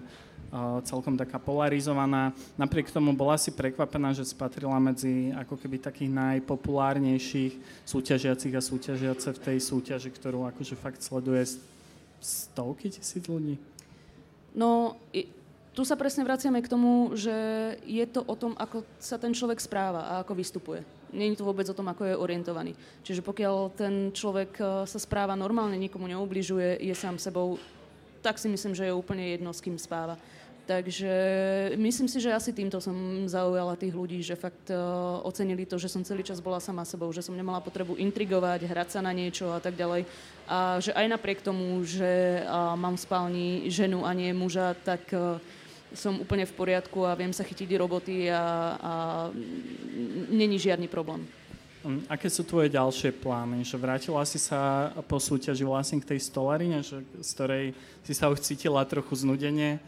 celkom 0.82 1.14
taká 1.14 1.38
polarizovaná. 1.38 2.34
Napriek 2.58 2.90
tomu 2.90 3.14
bola 3.14 3.38
si 3.38 3.54
prekvapená, 3.54 4.10
že 4.10 4.26
spatrila 4.26 4.76
medzi 4.82 5.30
ako 5.34 5.54
keby 5.54 5.78
takých 5.78 6.10
najpopulárnejších 6.10 7.86
súťažiacich 7.86 8.54
a 8.58 8.62
súťažiace 8.62 9.30
v 9.30 9.42
tej 9.46 9.58
súťaži, 9.62 10.10
ktorú 10.10 10.50
akože 10.50 10.74
fakt 10.74 11.06
sleduje 11.06 11.62
stovky 12.18 12.90
tisíc 12.90 13.24
ľudí. 13.30 13.56
No, 14.50 14.98
tu 15.70 15.86
sa 15.86 15.94
presne 15.94 16.26
vraciame 16.26 16.58
k 16.60 16.70
tomu, 16.70 17.14
že 17.14 17.32
je 17.86 18.02
to 18.10 18.26
o 18.26 18.34
tom, 18.34 18.58
ako 18.58 18.82
sa 18.98 19.16
ten 19.22 19.30
človek 19.30 19.62
správa 19.62 20.02
a 20.02 20.12
ako 20.26 20.34
vystupuje. 20.34 20.82
Není 21.10 21.38
to 21.38 21.46
vôbec 21.46 21.66
o 21.70 21.74
tom, 21.74 21.90
ako 21.90 22.06
je 22.06 22.18
orientovaný. 22.18 22.74
Čiže 23.02 23.22
pokiaľ 23.22 23.54
ten 23.74 23.94
človek 24.10 24.52
eh, 24.58 24.66
sa 24.86 24.98
správa 24.98 25.38
normálne, 25.38 25.78
nikomu 25.78 26.10
neubližuje, 26.10 26.82
je 26.82 26.94
sám 26.94 27.18
sebou, 27.22 27.58
tak 28.20 28.36
si 28.36 28.52
myslím, 28.52 28.76
že 28.76 28.90
je 28.90 28.92
úplne 28.92 29.24
jedno, 29.32 29.50
s 29.54 29.64
kým 29.64 29.80
spáva. 29.80 30.20
Takže 30.70 31.10
myslím 31.74 32.06
si, 32.06 32.22
že 32.22 32.30
asi 32.30 32.54
týmto 32.54 32.78
som 32.78 32.94
zaujala 33.26 33.74
tých 33.74 33.90
ľudí, 33.90 34.22
že 34.22 34.38
fakt 34.38 34.70
uh, 34.70 35.18
ocenili 35.26 35.66
to, 35.66 35.82
že 35.82 35.90
som 35.90 36.06
celý 36.06 36.22
čas 36.22 36.38
bola 36.38 36.62
sama 36.62 36.86
sebou, 36.86 37.10
že 37.10 37.26
som 37.26 37.34
nemala 37.34 37.58
potrebu 37.58 37.98
intrigovať, 37.98 38.70
hrať 38.70 38.88
sa 38.94 39.00
na 39.02 39.10
niečo 39.10 39.50
a 39.50 39.58
tak 39.58 39.74
ďalej. 39.74 40.06
A 40.46 40.78
že 40.78 40.94
aj 40.94 41.10
napriek 41.10 41.42
tomu, 41.42 41.82
že 41.82 42.46
uh, 42.46 42.78
mám 42.78 42.94
v 42.94 43.02
spálni 43.02 43.48
ženu 43.66 44.06
a 44.06 44.14
nie 44.14 44.30
muža, 44.30 44.78
tak 44.86 45.10
uh, 45.10 45.42
som 45.90 46.22
úplne 46.22 46.46
v 46.46 46.54
poriadku 46.54 47.02
a 47.02 47.18
viem 47.18 47.34
sa 47.34 47.42
chytiť 47.42 47.74
roboty 47.74 48.30
a, 48.30 48.38
a 48.78 48.92
není 50.30 50.54
žiadny 50.54 50.86
problém. 50.86 51.26
Hm, 51.82 52.06
aké 52.06 52.30
sú 52.30 52.46
tvoje 52.46 52.70
ďalšie 52.70 53.10
plány? 53.18 53.66
Že 53.66 53.74
vrátila 53.74 54.22
si 54.22 54.38
sa 54.38 54.94
po 55.10 55.18
súťaži 55.18 55.66
vlastne 55.66 55.98
k 55.98 56.14
tej 56.14 56.30
stolarine, 56.30 56.86
že, 56.86 57.02
z 57.18 57.30
ktorej 57.34 57.64
si 58.06 58.14
sa 58.14 58.30
už 58.30 58.38
cítila 58.46 58.86
trochu 58.86 59.18
znudenie? 59.18 59.82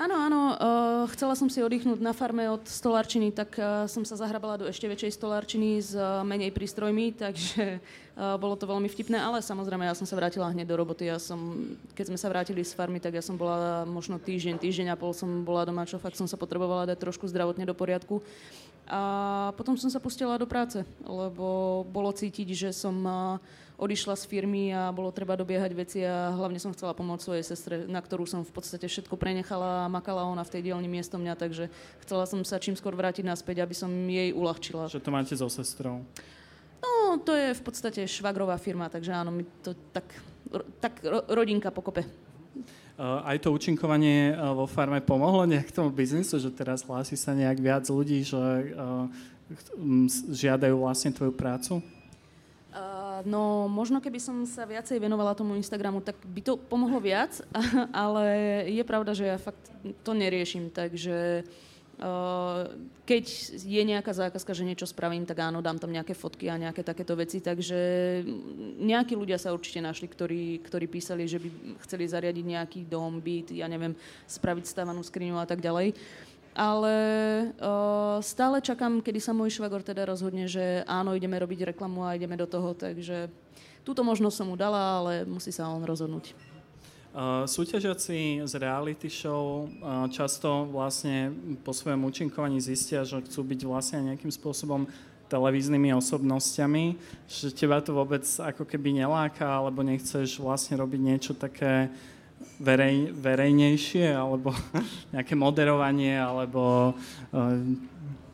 Áno, 0.00 0.16
áno. 0.16 0.40
Uh, 0.56 1.04
chcela 1.12 1.36
som 1.36 1.52
si 1.52 1.60
oddychnúť 1.60 2.00
na 2.00 2.16
farme 2.16 2.48
od 2.48 2.64
stolárčiny, 2.64 3.36
tak 3.36 3.52
uh, 3.60 3.84
som 3.84 4.00
sa 4.00 4.16
zahrabala 4.16 4.56
do 4.56 4.64
ešte 4.64 4.88
väčšej 4.88 5.20
stolárčiny 5.20 5.76
s 5.76 5.92
uh, 5.92 6.24
menej 6.24 6.56
prístrojmi, 6.56 7.12
takže 7.28 7.84
uh, 8.16 8.40
bolo 8.40 8.56
to 8.56 8.64
veľmi 8.64 8.88
vtipné, 8.88 9.20
ale 9.20 9.44
samozrejme 9.44 9.84
ja 9.84 9.92
som 9.92 10.08
sa 10.08 10.16
vrátila 10.16 10.48
hneď 10.56 10.72
do 10.72 10.80
roboty. 10.80 11.12
Ja 11.12 11.20
som, 11.20 11.68
keď 11.92 12.16
sme 12.16 12.16
sa 12.16 12.32
vrátili 12.32 12.64
z 12.64 12.72
farmy, 12.72 12.96
tak 12.96 13.12
ja 13.12 13.20
som 13.20 13.36
bola 13.36 13.84
možno 13.84 14.16
týždeň, 14.16 14.56
týždeň 14.56 14.86
a 14.88 14.96
pol 14.96 15.12
som 15.12 15.44
bola 15.44 15.68
doma, 15.68 15.84
čo 15.84 16.00
fakt 16.00 16.16
som 16.16 16.24
sa 16.24 16.40
potrebovala 16.40 16.88
dať 16.88 16.96
trošku 16.96 17.28
zdravotne 17.28 17.68
do 17.68 17.76
poriadku. 17.76 18.24
A 18.88 19.52
potom 19.60 19.76
som 19.76 19.92
sa 19.92 20.00
pustila 20.00 20.40
do 20.40 20.48
práce, 20.48 20.80
lebo 21.04 21.84
bolo 21.92 22.08
cítiť, 22.08 22.48
že 22.56 22.70
som 22.72 22.96
uh, 23.04 23.36
odišla 23.80 24.12
z 24.12 24.28
firmy 24.28 24.76
a 24.76 24.92
bolo 24.92 25.08
treba 25.08 25.40
dobiehať 25.40 25.72
veci 25.72 26.04
a 26.04 26.36
hlavne 26.36 26.60
som 26.60 26.76
chcela 26.76 26.92
pomôcť 26.92 27.24
svojej 27.24 27.44
sestre, 27.48 27.88
na 27.88 28.04
ktorú 28.04 28.28
som 28.28 28.44
v 28.44 28.52
podstate 28.52 28.84
všetko 28.84 29.16
prenechala 29.16 29.88
a 29.88 29.92
makala 29.92 30.28
ona 30.28 30.44
v 30.44 30.52
tej 30.52 30.68
dielni 30.68 30.84
miesto 30.84 31.16
mňa, 31.16 31.32
takže 31.40 31.72
chcela 32.04 32.28
som 32.28 32.44
sa 32.44 32.60
čím 32.60 32.76
skôr 32.76 32.92
vrátiť 32.92 33.24
naspäť, 33.24 33.64
aby 33.64 33.72
som 33.72 33.88
jej 33.88 34.36
uľahčila. 34.36 34.92
Že 34.92 35.00
to 35.00 35.10
máte 35.10 35.32
so 35.32 35.48
sestrou? 35.48 36.04
No, 36.84 37.16
to 37.24 37.32
je 37.32 37.56
v 37.56 37.62
podstate 37.64 38.04
švagrová 38.04 38.60
firma, 38.60 38.92
takže 38.92 39.16
áno, 39.16 39.32
mi 39.32 39.48
to 39.64 39.72
tak, 39.96 40.04
tak 40.78 41.00
rodinka 41.32 41.72
pokope. 41.72 42.04
Aj 43.00 43.36
to 43.40 43.48
účinkovanie 43.48 44.36
vo 44.36 44.68
farme 44.68 45.00
pomohlo 45.00 45.48
nejak 45.48 45.72
tomu 45.72 45.88
biznisu, 45.88 46.36
že 46.36 46.52
teraz 46.52 46.84
hlási 46.84 47.16
sa 47.16 47.32
nejak 47.32 47.56
viac 47.56 47.88
ľudí, 47.88 48.20
že 48.28 48.36
žiadajú 50.36 50.76
vlastne 50.76 51.08
tvoju 51.16 51.32
prácu? 51.32 51.80
No 53.24 53.68
možno 53.70 53.98
keby 53.98 54.20
som 54.20 54.42
sa 54.44 54.64
viacej 54.68 55.00
venovala 55.00 55.36
tomu 55.36 55.56
Instagramu, 55.56 56.00
tak 56.04 56.16
by 56.26 56.40
to 56.44 56.54
pomohlo 56.56 57.00
viac, 57.00 57.40
ale 57.94 58.24
je 58.68 58.84
pravda, 58.84 59.12
že 59.16 59.24
ja 59.30 59.36
fakt 59.36 59.60
to 60.04 60.12
neriešim, 60.12 60.68
takže 60.68 61.44
uh, 62.00 62.68
keď 63.04 63.24
je 63.64 63.82
nejaká 63.82 64.12
zákazka, 64.12 64.54
že 64.54 64.66
niečo 64.68 64.86
spravím, 64.86 65.26
tak 65.26 65.40
áno, 65.42 65.64
dám 65.64 65.80
tam 65.80 65.90
nejaké 65.90 66.14
fotky 66.14 66.46
a 66.46 66.60
nejaké 66.60 66.84
takéto 66.84 67.16
veci, 67.16 67.42
takže 67.42 67.78
nejakí 68.78 69.16
ľudia 69.16 69.40
sa 69.40 69.50
určite 69.50 69.82
našli, 69.82 70.06
ktorí, 70.06 70.62
ktorí 70.62 70.86
písali, 70.86 71.24
že 71.26 71.40
by 71.40 71.80
chceli 71.84 72.04
zariadiť 72.06 72.44
nejaký 72.44 72.80
dom, 72.86 73.18
byt, 73.18 73.56
ja 73.56 73.66
neviem, 73.66 73.96
spraviť 74.28 74.64
stavanú 74.68 75.02
skriňu 75.02 75.40
a 75.40 75.46
tak 75.48 75.58
ďalej. 75.64 75.96
Uh, 75.96 76.29
ale 76.54 76.94
uh, 77.62 78.18
stále 78.20 78.58
čakám, 78.58 78.98
kedy 78.98 79.20
sa 79.22 79.30
môj 79.30 79.54
švagor 79.54 79.86
teda 79.86 80.04
rozhodne, 80.06 80.50
že 80.50 80.82
áno, 80.84 81.14
ideme 81.14 81.38
robiť 81.38 81.74
reklamu 81.74 82.02
a 82.02 82.18
ideme 82.18 82.34
do 82.34 82.46
toho, 82.46 82.74
takže 82.74 83.30
túto 83.86 84.02
možnosť 84.02 84.36
som 84.36 84.48
mu 84.50 84.56
dala, 84.58 85.02
ale 85.02 85.12
musí 85.24 85.54
sa 85.54 85.70
on 85.70 85.82
rozhodnúť. 85.86 86.34
Uh, 87.10 87.42
súťažiaci 87.42 88.38
z 88.46 88.52
reality 88.62 89.10
show 89.10 89.66
uh, 89.66 90.06
často 90.14 90.70
vlastne 90.70 91.34
po 91.66 91.74
svojom 91.74 92.06
účinkovaní 92.06 92.62
zistia, 92.62 93.02
že 93.02 93.18
chcú 93.26 93.42
byť 93.42 93.60
vlastne 93.66 94.14
nejakým 94.14 94.30
spôsobom 94.30 94.86
televíznymi 95.30 95.94
osobnosťami, 95.94 96.84
že 97.30 97.54
teba 97.54 97.78
to 97.78 97.94
vôbec 97.94 98.26
ako 98.26 98.66
keby 98.66 99.02
neláka, 99.02 99.46
alebo 99.46 99.86
nechceš 99.86 100.42
vlastne 100.42 100.74
robiť 100.78 101.00
niečo 101.02 101.32
také 101.38 101.90
verej, 102.60 103.10
verejnejšie, 103.16 104.12
alebo 104.12 104.52
nejaké 105.16 105.34
moderovanie, 105.34 106.20
alebo... 106.20 106.92
Uh... 107.32 107.74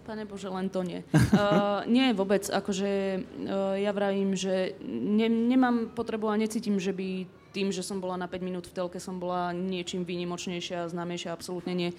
Pane 0.07 0.23
Bože, 0.23 0.47
len 0.51 0.71
to 0.71 0.87
nie. 0.87 1.03
Uh, 1.35 1.83
nie, 1.91 2.15
vôbec. 2.15 2.47
Akože 2.47 3.23
uh, 3.23 3.75
ja 3.75 3.91
vravím, 3.91 4.39
že 4.39 4.79
ne, 4.87 5.27
nemám 5.27 5.91
potrebu 5.95 6.31
a 6.31 6.39
necítim, 6.39 6.79
že 6.79 6.95
by 6.95 7.27
tým, 7.57 7.73
že 7.73 7.81
som 7.81 7.97
bola 7.97 8.21
na 8.21 8.29
5 8.29 8.45
minút 8.45 8.69
v 8.69 8.77
telke, 8.77 9.01
som 9.01 9.16
bola 9.16 9.57
niečím 9.57 10.05
výnimočnejšia 10.05 10.85
a 10.85 10.90
známejšia, 10.92 11.33
absolútne 11.33 11.73
nie. 11.73 11.90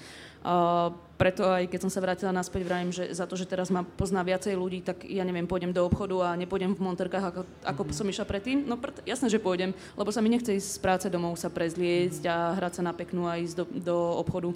Uh, 0.45 0.93
preto 1.17 1.49
aj 1.49 1.65
keď 1.65 1.79
som 1.81 1.89
sa 1.89 1.97
vrátila 1.97 2.29
naspäť, 2.29 2.61
vravím, 2.61 2.93
že 2.93 3.09
za 3.09 3.25
to, 3.25 3.33
že 3.33 3.49
teraz 3.49 3.73
ma 3.73 3.81
pozná 3.81 4.21
viacej 4.21 4.53
ľudí, 4.53 4.85
tak 4.85 5.01
ja 5.09 5.25
neviem, 5.25 5.49
pôjdem 5.49 5.73
do 5.73 5.81
obchodu 5.81 6.29
a 6.29 6.37
nepôjdem 6.37 6.77
v 6.77 6.85
monterkách, 6.85 7.25
ako, 7.33 7.41
ako 7.65 7.81
mm-hmm. 7.89 7.97
som 7.97 8.05
išla 8.05 8.25
predtým. 8.29 8.69
No 8.69 8.77
pr- 8.77 9.01
jasné, 9.01 9.33
že 9.33 9.41
pôjdem, 9.41 9.73
lebo 9.97 10.13
sa 10.13 10.21
mi 10.21 10.29
nechce 10.29 10.53
ísť 10.53 10.69
z 10.77 10.79
práce 10.79 11.05
domov 11.09 11.41
sa 11.41 11.49
prezliecť 11.49 12.21
a 12.29 12.53
hrať 12.53 12.77
sa 12.77 12.85
na 12.85 12.93
peknú 12.93 13.25
a 13.25 13.41
ísť 13.41 13.55
do, 13.57 13.65
do 13.81 13.97
obchodu. 14.21 14.53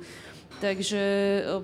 Takže 0.62 1.02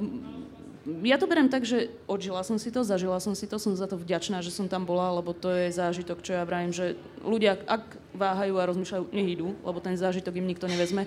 um, 0.02 0.57
ja 0.88 1.19
to 1.19 1.28
berem 1.28 1.52
tak, 1.52 1.67
že 1.67 1.91
odžila 2.08 2.47
som 2.47 2.56
si 2.56 2.71
to, 2.71 2.80
zažila 2.88 3.19
som 3.19 3.36
si 3.36 3.43
to, 3.43 3.60
som 3.60 3.76
za 3.76 3.91
to 3.91 4.00
vďačná, 4.00 4.39
že 4.39 4.56
som 4.56 4.71
tam 4.71 4.88
bola, 4.88 5.12
lebo 5.19 5.36
to 5.36 5.52
je 5.52 5.67
zážitok, 5.76 6.23
čo 6.23 6.39
ja 6.39 6.47
vravím, 6.47 6.71
že 6.71 6.95
ľudia, 7.28 7.60
ak 7.67 8.00
váhajú 8.15 8.56
a 8.56 8.67
rozmýšľajú, 8.71 9.04
nech 9.12 9.36
idú, 9.36 9.52
lebo 9.67 9.84
ten 9.84 10.00
zážitok 10.00 10.39
im 10.39 10.47
nikto 10.47 10.65
nevezme. 10.71 11.04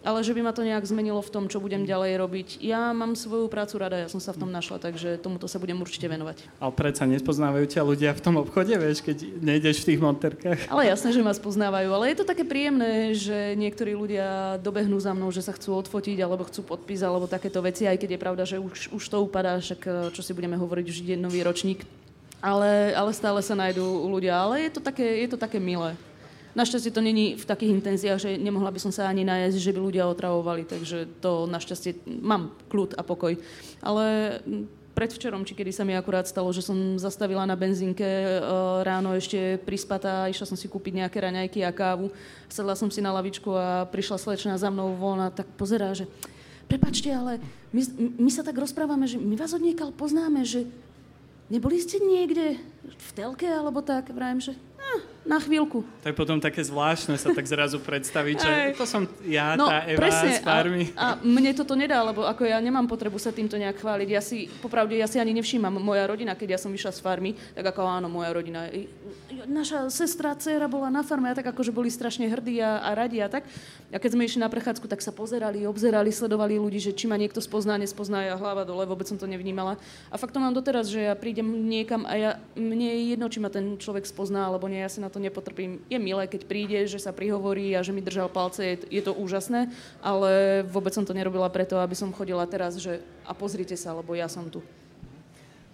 Ale 0.00 0.24
že 0.24 0.32
by 0.32 0.40
ma 0.40 0.52
to 0.56 0.64
nejak 0.64 0.84
zmenilo 0.88 1.20
v 1.20 1.32
tom, 1.32 1.44
čo 1.46 1.60
budem 1.60 1.84
ďalej 1.84 2.16
robiť. 2.16 2.48
Ja 2.64 2.92
mám 2.96 3.12
svoju 3.12 3.52
prácu 3.52 3.76
rada, 3.76 4.00
ja 4.00 4.08
som 4.08 4.20
sa 4.20 4.32
v 4.32 4.40
tom 4.46 4.50
našla, 4.50 4.80
takže 4.80 5.20
tomuto 5.20 5.44
sa 5.44 5.60
budem 5.60 5.76
určite 5.76 6.08
venovať. 6.08 6.48
Ale 6.56 6.72
predsa 6.72 7.04
nespoznávajú 7.04 7.66
ťa 7.68 7.82
ľudia 7.84 8.10
v 8.16 8.22
tom 8.24 8.40
obchode, 8.40 8.72
vieš, 8.72 9.04
keď 9.04 9.16
nejdeš 9.44 9.84
v 9.84 9.88
tých 9.92 10.00
monterkách. 10.00 10.60
Ale 10.72 10.88
jasné, 10.88 11.12
že 11.12 11.20
ma 11.20 11.36
spoznávajú, 11.36 11.88
ale 11.92 12.12
je 12.12 12.16
to 12.24 12.28
také 12.28 12.44
príjemné, 12.48 13.12
že 13.12 13.52
niektorí 13.60 13.92
ľudia 13.92 14.56
dobehnú 14.64 14.96
za 14.96 15.12
mnou, 15.12 15.28
že 15.28 15.44
sa 15.44 15.52
chcú 15.52 15.76
odfotiť 15.84 16.16
alebo 16.24 16.48
chcú 16.48 16.64
podpis 16.64 17.04
alebo 17.04 17.28
takéto 17.28 17.60
veci, 17.60 17.84
aj 17.84 18.00
keď 18.00 18.16
je 18.16 18.22
pravda, 18.22 18.42
že 18.48 18.56
už, 18.56 18.96
už 18.96 19.04
to 19.04 19.20
upadá, 19.20 19.60
však 19.60 19.80
eh, 19.84 19.92
čo 20.16 20.24
si 20.24 20.32
budeme 20.32 20.56
hovoriť, 20.56 20.84
už 20.88 21.00
ide 21.04 21.16
nový 21.20 21.44
ročník. 21.44 21.84
Ale, 22.40 22.96
ale 22.96 23.12
stále 23.12 23.44
sa 23.44 23.52
nájdú 23.52 23.84
ľudia, 24.08 24.32
ale 24.32 24.64
je 24.64 24.72
to 24.72 24.80
také, 24.80 25.04
je 25.04 25.28
to 25.28 25.36
také 25.36 25.60
milé. 25.60 25.92
Našťastie 26.54 26.90
to 26.90 26.98
není 26.98 27.38
v 27.38 27.44
takých 27.46 27.74
intenziách, 27.78 28.18
že 28.18 28.30
nemohla 28.34 28.74
by 28.74 28.80
som 28.82 28.90
sa 28.90 29.06
ani 29.06 29.22
najesť, 29.22 29.58
že 29.62 29.74
by 29.74 29.80
ľudia 29.80 30.10
otravovali, 30.10 30.66
takže 30.66 31.06
to 31.22 31.46
našťastie 31.46 32.02
mám 32.22 32.50
kľud 32.66 32.98
a 32.98 33.02
pokoj. 33.06 33.38
Ale 33.78 34.04
predvčerom, 35.00 35.46
či 35.46 35.54
kedy 35.54 35.70
sa 35.70 35.86
mi 35.86 35.94
akurát 35.94 36.26
stalo, 36.26 36.50
že 36.50 36.60
som 36.60 36.98
zastavila 36.98 37.46
na 37.46 37.54
benzínke 37.54 38.04
e, 38.04 38.28
ráno 38.82 39.14
ešte 39.14 39.62
prispatá, 39.62 40.26
išla 40.26 40.44
som 40.44 40.58
si 40.58 40.66
kúpiť 40.66 41.00
nejaké 41.00 41.18
raňajky 41.22 41.62
a 41.62 41.72
kávu, 41.72 42.10
sedla 42.50 42.74
som 42.74 42.90
si 42.90 42.98
na 43.00 43.14
lavičku 43.14 43.48
a 43.54 43.86
prišla 43.88 44.18
slečna 44.18 44.58
za 44.58 44.68
mnou 44.68 44.98
von 44.98 45.22
a 45.22 45.30
tak 45.30 45.46
pozerá, 45.54 45.94
že 45.94 46.10
prepačte, 46.66 47.08
ale 47.14 47.38
my, 47.70 47.82
my 48.18 48.30
sa 48.30 48.42
tak 48.42 48.58
rozprávame, 48.58 49.06
že 49.06 49.16
my 49.16 49.38
vás 49.38 49.54
od 49.54 49.62
poznáme, 49.94 50.42
že 50.42 50.66
neboli 51.48 51.78
ste 51.80 52.02
niekde 52.02 52.58
v 52.84 53.10
telke 53.14 53.46
alebo 53.46 53.80
tak, 53.82 54.10
vrajem, 54.12 54.50
že 54.50 54.52
na 55.20 55.36
chvíľku. 55.36 55.84
To 56.00 56.06
je 56.08 56.16
potom 56.16 56.40
také 56.40 56.64
zvláštne 56.64 57.20
sa 57.20 57.28
tak 57.36 57.44
zrazu 57.44 57.76
predstaviť, 57.76 58.36
že 58.40 58.52
to 58.72 58.88
som 58.88 59.04
ja, 59.28 59.52
no, 59.52 59.68
tá 59.68 59.84
Eva 59.84 60.00
presne, 60.00 60.32
z 60.32 60.40
farmy. 60.40 60.84
A, 60.96 61.14
a 61.14 61.20
mne 61.20 61.52
toto 61.52 61.76
nedá, 61.76 62.00
lebo 62.00 62.24
ako 62.24 62.48
ja 62.48 62.56
nemám 62.56 62.88
potrebu 62.88 63.20
sa 63.20 63.28
týmto 63.28 63.60
nejak 63.60 63.76
chváliť. 63.84 64.08
Ja 64.08 64.22
si, 64.24 64.48
popravde, 64.64 64.96
ja 64.96 65.04
si 65.04 65.20
ani 65.20 65.36
nevšímam. 65.36 65.76
Moja 65.76 66.08
rodina, 66.08 66.32
keď 66.32 66.56
ja 66.56 66.58
som 66.58 66.72
vyšla 66.72 66.96
z 66.96 67.00
farmy, 67.04 67.36
tak 67.52 67.68
ako 67.68 67.84
áno, 67.84 68.08
moja 68.08 68.32
rodina. 68.32 68.72
Naša 69.44 69.92
sestra, 69.92 70.32
dcera 70.32 70.72
bola 70.72 70.88
na 70.88 71.04
farme 71.04 71.28
a 71.28 71.36
tak 71.36 71.52
akože 71.52 71.68
boli 71.68 71.92
strašne 71.92 72.24
hrdí 72.24 72.56
a, 72.64 72.80
a 72.80 72.96
radi 72.96 73.20
a 73.20 73.28
tak. 73.28 73.44
A 73.92 74.00
keď 74.00 74.16
sme 74.16 74.24
išli 74.24 74.40
na 74.40 74.48
prechádzku, 74.48 74.88
tak 74.88 75.04
sa 75.04 75.12
pozerali, 75.12 75.68
obzerali, 75.68 76.08
sledovali 76.08 76.56
ľudí, 76.56 76.80
že 76.80 76.96
či 76.96 77.04
ma 77.04 77.20
niekto 77.20 77.44
spozná, 77.44 77.76
nespozná, 77.76 78.24
ja 78.24 78.40
hlava 78.40 78.64
dole, 78.64 78.88
vôbec 78.88 79.04
som 79.04 79.20
to 79.20 79.28
nevnímala. 79.28 79.76
A 80.08 80.16
fakt 80.16 80.32
to 80.32 80.40
mám 80.40 80.56
doteraz, 80.56 80.88
že 80.88 81.10
ja 81.10 81.14
prídem 81.18 81.44
niekam 81.68 82.08
a 82.08 82.14
ja, 82.16 82.30
mne 82.56 82.88
je 82.88 83.00
jedno, 83.12 83.26
či 83.28 83.42
ma 83.42 83.52
ten 83.52 83.76
človek 83.76 84.08
spozná 84.08 84.48
alebo 84.48 84.70
nie, 84.70 84.80
ja 84.80 84.88
si 84.88 85.02
na 85.02 85.09
to 85.10 85.18
nepotrpím. 85.18 85.82
Je 85.90 85.98
milé, 85.98 86.30
keď 86.30 86.46
príde, 86.46 86.78
že 86.86 87.02
sa 87.02 87.10
prihovorí 87.10 87.74
a 87.74 87.82
že 87.82 87.90
mi 87.90 88.00
držal 88.00 88.30
palce, 88.30 88.62
je, 88.62 88.76
je 88.88 89.02
to 89.02 89.12
úžasné, 89.12 89.68
ale 89.98 90.62
vôbec 90.70 90.94
som 90.94 91.02
to 91.02 91.12
nerobila 91.12 91.50
preto, 91.50 91.76
aby 91.82 91.98
som 91.98 92.14
chodila 92.14 92.46
teraz, 92.46 92.78
že 92.78 93.02
a 93.26 93.34
pozrite 93.34 93.74
sa, 93.74 93.90
lebo 93.92 94.14
ja 94.14 94.30
som 94.30 94.46
tu. 94.46 94.62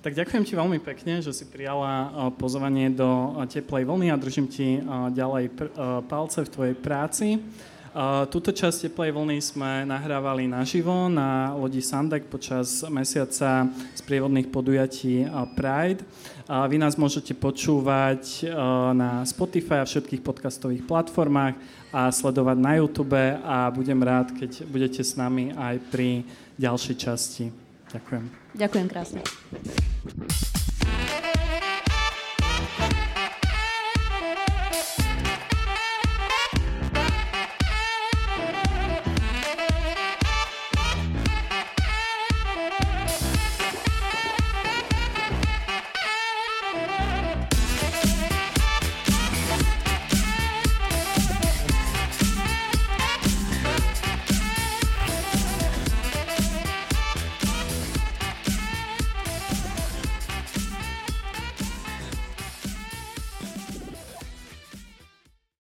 Tak 0.06 0.14
ďakujem 0.14 0.46
ti 0.46 0.54
veľmi 0.54 0.78
pekne, 0.78 1.18
že 1.18 1.34
si 1.34 1.42
prijala 1.50 2.30
pozvanie 2.38 2.94
do 2.94 3.42
Teplej 3.50 3.82
vlny 3.90 4.14
a 4.14 4.20
držím 4.20 4.46
ti 4.46 4.78
ďalej 5.10 5.50
palce 6.06 6.46
v 6.46 6.52
tvojej 6.52 6.74
práci. 6.78 7.42
Túto 8.28 8.52
časť 8.52 8.92
Teplej 8.92 9.08
vlny 9.08 9.40
sme 9.40 9.88
nahrávali 9.88 10.44
naživo 10.44 11.08
na 11.08 11.56
lodi 11.56 11.80
Sandek 11.80 12.28
počas 12.28 12.84
mesiaca 12.92 13.72
sprievodných 13.96 14.52
podujatí 14.52 15.24
Pride. 15.56 16.04
Vy 16.44 16.76
nás 16.76 17.00
môžete 17.00 17.32
počúvať 17.32 18.52
na 18.92 19.24
Spotify 19.24 19.80
a 19.80 19.88
všetkých 19.88 20.20
podcastových 20.20 20.84
platformách 20.84 21.56
a 21.88 22.12
sledovať 22.12 22.56
na 22.60 22.72
YouTube 22.76 23.16
a 23.40 23.72
budem 23.72 24.04
rád, 24.04 24.28
keď 24.36 24.68
budete 24.68 25.00
s 25.00 25.16
nami 25.16 25.56
aj 25.56 25.80
pri 25.88 26.20
ďalšej 26.60 26.96
časti. 27.00 27.48
Ďakujem. 27.96 28.24
Ďakujem 28.60 28.86
krásne. 28.92 29.24